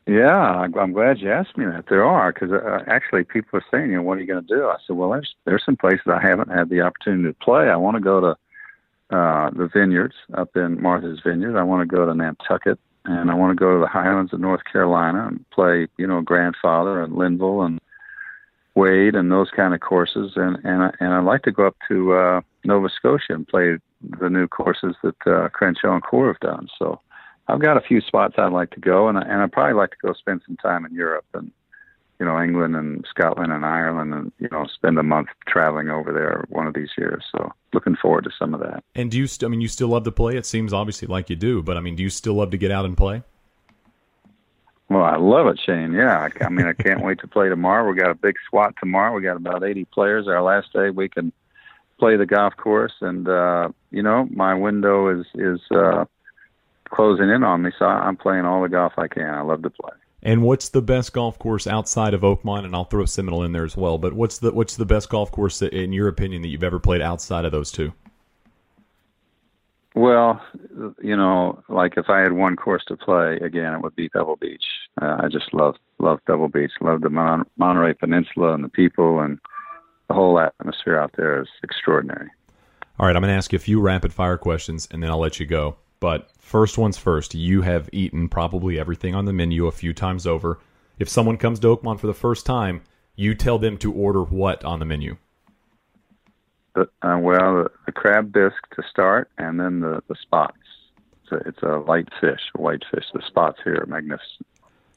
Yeah, 0.07 0.67
I'm 0.77 0.93
glad 0.93 1.21
you 1.21 1.31
asked 1.31 1.57
me 1.57 1.65
that. 1.67 1.85
There 1.89 2.05
are 2.05 2.33
because 2.33 2.51
uh, 2.51 2.81
actually 2.89 3.23
people 3.23 3.61
are 3.61 3.65
saying, 3.71 3.91
you 3.91 3.97
know, 3.97 4.03
what 4.03 4.19
are 4.19 4.21
you 4.21 4.27
going 4.27 4.45
to 4.45 4.55
do? 4.55 4.67
I 4.67 4.77
said, 4.85 4.97
well, 4.97 5.11
there's 5.11 5.35
there's 5.45 5.65
some 5.65 5.77
places 5.77 6.07
I 6.09 6.21
haven't 6.21 6.51
had 6.51 6.71
the 6.71 6.81
opportunity 6.81 7.29
to 7.29 7.45
play. 7.45 7.69
I 7.69 7.77
want 7.77 7.97
to 7.97 8.01
go 8.01 8.21
to 8.21 9.17
uh, 9.17 9.51
the 9.51 9.69
vineyards 9.73 10.15
up 10.35 10.57
in 10.57 10.83
Martha's 10.83 11.21
Vineyard. 11.25 11.57
I 11.57 11.63
want 11.63 11.89
to 11.89 11.97
go 11.97 12.05
to 12.05 12.15
Nantucket, 12.15 12.81
and 13.05 13.31
I 13.31 13.35
want 13.35 13.57
to 13.57 13.61
go 13.61 13.75
to 13.75 13.81
the 13.81 13.87
Highlands 13.87 14.33
of 14.33 14.41
North 14.41 14.63
Carolina 14.71 15.29
and 15.29 15.49
play, 15.51 15.87
you 15.99 16.07
know, 16.07 16.21
Grandfather 16.21 17.01
and 17.01 17.15
Linville 17.15 17.63
and 17.63 17.81
Wade 18.75 19.15
and 19.15 19.31
those 19.31 19.51
kind 19.55 19.73
of 19.73 19.81
courses. 19.81 20.33
And 20.35 20.57
and 20.65 20.93
and 20.99 21.15
I'd 21.15 21.25
like 21.25 21.43
to 21.43 21.53
go 21.53 21.69
up 21.69 21.77
to 21.87 22.15
uh, 22.15 22.41
Nova 22.65 22.89
Scotia 22.89 23.35
and 23.35 23.47
play 23.47 23.77
the 24.19 24.29
new 24.29 24.49
courses 24.49 24.97
that 25.05 25.27
uh, 25.27 25.49
Crenshaw 25.51 25.95
and 25.95 26.03
Coore 26.03 26.27
have 26.27 26.41
done. 26.41 26.67
So 26.77 26.99
I've 27.49 27.61
got 27.61 27.77
a 27.77 27.81
few 27.81 28.01
spots 28.01 28.35
I'd 28.39 28.53
like 28.53 28.71
to 28.71 28.81
go, 28.81 29.09
and 29.09 29.19
I, 29.19 29.23
and 29.23 29.43
I'd 29.43 29.53
probably 29.53 29.75
like 29.75 29.91
to 29.91 29.97
go 30.03 30.13
spend 30.13 30.43
some 30.47 30.57
time 30.57 30.85
in 30.85 30.95
Europe 30.95 31.27
and 31.35 31.51
you 32.21 32.27
know 32.27 32.41
England 32.41 32.77
and 32.77 33.05
Scotland 33.09 33.53
and 33.53 33.65
Ireland, 33.65 34.15
and 34.15 34.33
you 34.39 34.49
know 34.53 34.67
spend 34.67 34.99
a 34.99 35.03
month 35.03 35.29
traveling 35.47 35.91
over 35.91 36.13
there 36.13 36.45
one 36.51 36.67
of 36.67 36.75
these 36.75 36.91
years. 36.97 37.25
So 37.33 37.53
looking 37.73 37.97
forward 37.97 38.25
to 38.25 38.31
some 38.39 38.55
of 38.55 38.61
that. 38.61 38.85
And 38.95 39.11
do 39.11 39.19
you? 39.19 39.27
St- 39.27 39.49
I 39.49 39.51
mean, 39.51 39.61
you 39.61 39.69
still 39.69 39.89
love 39.89 40.05
to 40.05 40.13
play. 40.13 40.37
It 40.37 40.47
seems 40.47 40.73
obviously 40.73 41.09
like 41.09 41.31
you 41.31 41.37
do, 41.37 41.63
but 41.63 41.77
I 41.77 41.81
mean, 41.81 41.97
do 41.97 42.03
you 42.03 42.11
still 42.11 42.35
love 42.35 42.51
to 42.51 42.59
get 42.59 42.71
out 42.71 42.85
and 42.85 42.97
play? 42.97 43.23
Well, 44.89 45.05
I 45.05 45.17
love 45.17 45.47
it, 45.47 45.59
Shane. 45.65 45.93
Yeah, 45.93 46.29
I, 46.29 46.45
I 46.45 46.49
mean, 46.51 46.67
I 46.67 46.75
can't 46.75 47.03
wait 47.05 47.19
to 47.21 47.27
play 47.27 47.49
tomorrow. 47.49 47.89
We 47.91 47.99
got 47.99 48.11
a 48.11 48.15
big 48.15 48.37
SWAT 48.51 48.75
tomorrow. 48.79 49.15
We 49.15 49.23
got 49.23 49.37
about 49.37 49.65
80 49.65 49.87
players. 49.87 50.29
Our 50.29 50.43
last 50.43 50.73
day, 50.75 50.91
we 50.91 51.09
can 51.09 51.33
play 51.99 52.17
the 52.17 52.27
golf 52.27 52.57
course, 52.57 52.93
and 53.01 53.27
uh, 53.27 53.71
you 53.91 54.03
know, 54.03 54.29
my 54.31 54.55
window 54.55 55.09
is 55.09 55.27
is 55.35 55.61
uh, 55.71 56.05
closing 56.93 57.29
in 57.29 57.43
on 57.43 57.63
me, 57.63 57.71
so 57.79 57.87
I'm 57.87 58.17
playing 58.17 58.45
all 58.45 58.63
the 58.63 58.69
golf 58.69 58.93
I 58.97 59.09
can. 59.09 59.35
I 59.35 59.43
love 59.43 59.63
to 59.63 59.71
play. 59.71 59.93
And 60.23 60.43
what's 60.43 60.69
the 60.69 60.83
best 60.83 61.13
golf 61.13 61.39
course 61.39 61.67
outside 61.67 62.15
of 62.15 62.21
Oakmont? 62.21 62.65
And 62.65 62.77
I'll 62.77 62.85
throw 62.85 63.05
Seminole 63.07 63.43
in 63.43 63.53
there 63.53 63.65
as 63.65 63.77
well. 63.77 63.99
But 63.99 64.13
what's 64.13 64.39
the 64.39 64.53
what's 64.53 64.77
the 64.77 64.87
best 64.87 65.09
golf 65.09 65.33
course 65.33 65.59
that, 65.59 65.73
in 65.73 65.93
your 65.93 66.07
opinion, 66.07 66.43
that 66.43 66.49
you've 66.49 66.63
ever 66.63 66.79
played 66.79 67.01
outside 67.01 67.45
of 67.45 67.51
those 67.51 67.73
two? 67.73 67.93
Well, 69.95 70.41
you 71.03 71.17
know, 71.17 71.63
like 71.69 71.95
if 71.97 72.09
I 72.09 72.21
had 72.21 72.33
one 72.33 72.57
course 72.57 72.85
to 72.89 72.97
play 72.97 73.37
again, 73.43 73.75
it 73.75 73.83
would 73.83 73.97
be 73.97 74.09
Pebble 74.09 74.37
Beach. 74.37 74.65
Uh, 75.01 75.17
I 75.21 75.29
just 75.29 75.53
love 75.53 75.75
love 75.99 76.21
Pebble 76.27 76.49
Beach. 76.49 76.73
Love 76.81 77.01
the 77.01 77.11
Mon- 77.11 77.47
Monterey 77.59 77.95
Peninsula 77.95 78.55
and 78.55 78.63
the 78.63 78.69
people 78.69 79.21
and 79.21 79.39
the 80.09 80.15
whole 80.15 80.39
atmosphere 80.39 80.99
out 80.99 81.13
there 81.17 81.43
is 81.43 81.49
extraordinary. 81.65 82.31
All 82.99 83.07
right, 83.07 83.17
I'm 83.17 83.23
going 83.23 83.33
to 83.33 83.37
ask 83.37 83.53
you 83.53 83.57
a 83.57 83.61
few 83.61 83.81
rapid 83.81 84.13
fire 84.13 84.37
questions, 84.37 84.87
and 84.91 85.03
then 85.03 85.11
I'll 85.11 85.19
let 85.19 85.41
you 85.41 85.47
go. 85.47 85.77
But 86.03 86.29
first 86.37 86.79
one's 86.79 86.99
first. 86.99 87.33
You 87.33 87.63
have 87.63 87.89
eaten 87.93 88.29
probably 88.29 88.77
everything 88.77 89.15
on 89.15 89.25
the 89.25 89.33
menu 89.33 89.69
a 89.69 89.71
few 89.71 89.95
times 89.95 90.27
over. 90.27 90.59
If 90.99 91.09
someone 91.09 91.37
comes 91.37 91.61
to 91.61 91.69
Oakmont 91.69 92.01
for 92.01 92.09
the 92.09 92.13
first 92.13 92.45
time, 92.45 92.83
you 93.15 93.37
tell 93.37 93.57
them 93.57 93.79
to 93.79 93.93
order 93.93 94.25
what 94.25 94.65
on 94.65 94.81
the 94.81 94.85
menu? 94.85 95.17
The, 96.75 96.89
uh, 97.03 97.19
well, 97.21 97.69
the, 97.87 97.93
crab 97.93 98.33
bisque 98.33 98.75
to 98.75 98.83
start, 98.91 99.31
and 99.39 99.61
then 99.61 99.79
the, 99.79 100.03
the 100.09 100.17
spots. 100.21 100.57
It's 101.23 101.31
a, 101.31 101.49
it's 101.49 101.63
a 101.63 101.85
light 101.87 102.09
fish, 102.21 102.41
a 102.57 102.61
white 102.61 102.83
fish. 102.93 103.05
The 103.15 103.23
spots 103.25 103.61
here 103.63 103.79
are 103.81 103.87
magnificent. 103.87 104.45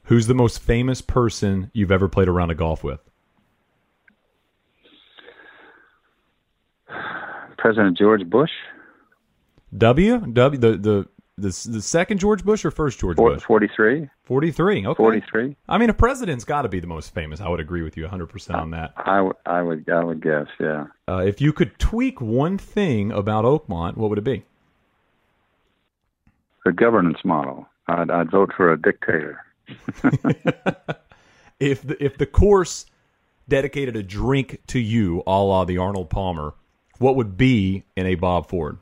Who's 0.06 0.26
the 0.26 0.34
most 0.34 0.58
famous 0.58 1.02
person 1.02 1.70
you've 1.72 1.92
ever 1.92 2.08
played 2.08 2.26
around 2.26 2.34
a 2.34 2.38
round 2.38 2.50
of 2.50 2.56
golf 2.56 2.82
with? 2.82 3.00
President 7.58 7.96
George 7.96 8.28
Bush. 8.28 8.50
W 9.76 10.18
W 10.18 10.60
the 10.60 10.76
the 10.76 11.08
the, 11.38 11.48
the 11.48 11.82
second 11.82 12.18
George 12.18 12.44
Bush 12.44 12.64
or 12.64 12.70
first 12.70 12.98
George 12.98 13.18
Bush? 13.18 13.42
43. 13.42 14.08
43. 14.24 14.86
Okay. 14.86 14.96
43. 14.96 15.56
I 15.68 15.76
mean, 15.76 15.90
a 15.90 15.94
president's 15.94 16.44
got 16.44 16.62
to 16.62 16.68
be 16.68 16.80
the 16.80 16.86
most 16.86 17.12
famous. 17.12 17.42
I 17.42 17.48
would 17.50 17.60
agree 17.60 17.82
with 17.82 17.96
you 17.96 18.06
100% 18.06 18.54
on 18.54 18.70
that. 18.70 18.94
I, 18.96 19.30
I 19.44 19.60
would 19.60 19.88
I 19.90 20.02
would 20.02 20.22
guess, 20.22 20.46
yeah. 20.58 20.86
Uh, 21.06 21.18
if 21.18 21.40
you 21.42 21.52
could 21.52 21.78
tweak 21.78 22.22
one 22.22 22.56
thing 22.56 23.12
about 23.12 23.44
Oakmont, 23.44 23.98
what 23.98 24.08
would 24.08 24.18
it 24.18 24.24
be? 24.24 24.44
The 26.64 26.72
governance 26.72 27.18
model. 27.22 27.68
I'd, 27.86 28.10
I'd 28.10 28.30
vote 28.30 28.52
for 28.56 28.72
a 28.72 28.80
dictator. 28.80 29.44
if 31.60 31.82
the, 31.82 31.96
if 32.00 32.16
the 32.16 32.26
course 32.26 32.86
dedicated 33.48 33.94
a 33.94 34.02
drink 34.02 34.62
to 34.68 34.78
you, 34.78 35.22
a 35.26 35.42
la 35.42 35.64
the 35.64 35.78
Arnold 35.78 36.08
Palmer, 36.08 36.54
what 36.98 37.14
would 37.16 37.36
be 37.36 37.84
in 37.94 38.06
a 38.06 38.14
Bob 38.14 38.48
Ford? 38.48 38.78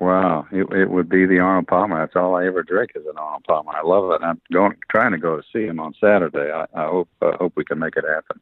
Wow, 0.00 0.46
it, 0.50 0.66
it 0.72 0.90
would 0.90 1.10
be 1.10 1.26
the 1.26 1.40
Arnold 1.40 1.66
Palmer. 1.66 2.00
That's 2.00 2.16
all 2.16 2.34
I 2.34 2.46
ever 2.46 2.62
drink 2.62 2.92
is 2.94 3.04
an 3.04 3.18
Arnold 3.18 3.44
Palmer. 3.44 3.72
I 3.76 3.82
love 3.82 4.10
it. 4.12 4.24
I'm 4.24 4.40
going, 4.50 4.74
trying 4.90 5.12
to 5.12 5.18
go 5.18 5.36
to 5.36 5.42
see 5.52 5.66
him 5.66 5.78
on 5.78 5.94
Saturday. 6.00 6.50
I, 6.50 6.64
I 6.74 6.86
hope, 6.86 7.08
uh, 7.20 7.32
hope 7.36 7.52
we 7.54 7.64
can 7.64 7.78
make 7.78 7.96
it 7.96 8.04
happen. 8.08 8.40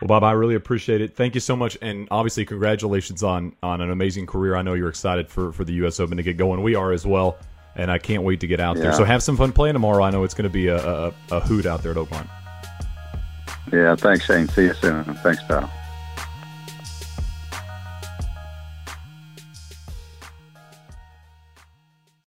Well, 0.00 0.08
Bob, 0.08 0.24
I 0.24 0.32
really 0.32 0.54
appreciate 0.54 1.00
it. 1.00 1.16
Thank 1.16 1.34
you 1.34 1.40
so 1.40 1.56
much, 1.56 1.78
and 1.80 2.06
obviously, 2.10 2.44
congratulations 2.44 3.22
on 3.22 3.56
on 3.62 3.80
an 3.80 3.90
amazing 3.90 4.26
career. 4.26 4.54
I 4.54 4.62
know 4.62 4.74
you're 4.74 4.90
excited 4.90 5.28
for 5.28 5.52
for 5.52 5.64
the 5.64 5.72
U.S. 5.72 5.98
Open 5.98 6.18
to 6.18 6.22
get 6.22 6.36
going. 6.36 6.62
We 6.62 6.76
are 6.76 6.92
as 6.92 7.04
well, 7.04 7.38
and 7.74 7.90
I 7.90 7.98
can't 7.98 8.22
wait 8.22 8.40
to 8.40 8.46
get 8.46 8.60
out 8.60 8.76
yeah. 8.76 8.84
there. 8.84 8.92
So 8.92 9.04
have 9.04 9.22
some 9.22 9.36
fun 9.36 9.52
playing 9.52 9.72
tomorrow. 9.72 10.04
I 10.04 10.10
know 10.10 10.22
it's 10.22 10.34
going 10.34 10.44
to 10.44 10.50
be 10.50 10.68
a, 10.68 10.76
a, 10.76 11.14
a 11.32 11.40
hoot 11.40 11.66
out 11.66 11.82
there 11.82 11.92
at 11.92 11.96
Oakmont. 11.96 12.28
Yeah, 13.72 13.96
thanks, 13.96 14.26
Shane. 14.26 14.46
See 14.48 14.64
you 14.64 14.74
soon. 14.74 15.02
Thanks, 15.04 15.42
pal. 15.44 15.68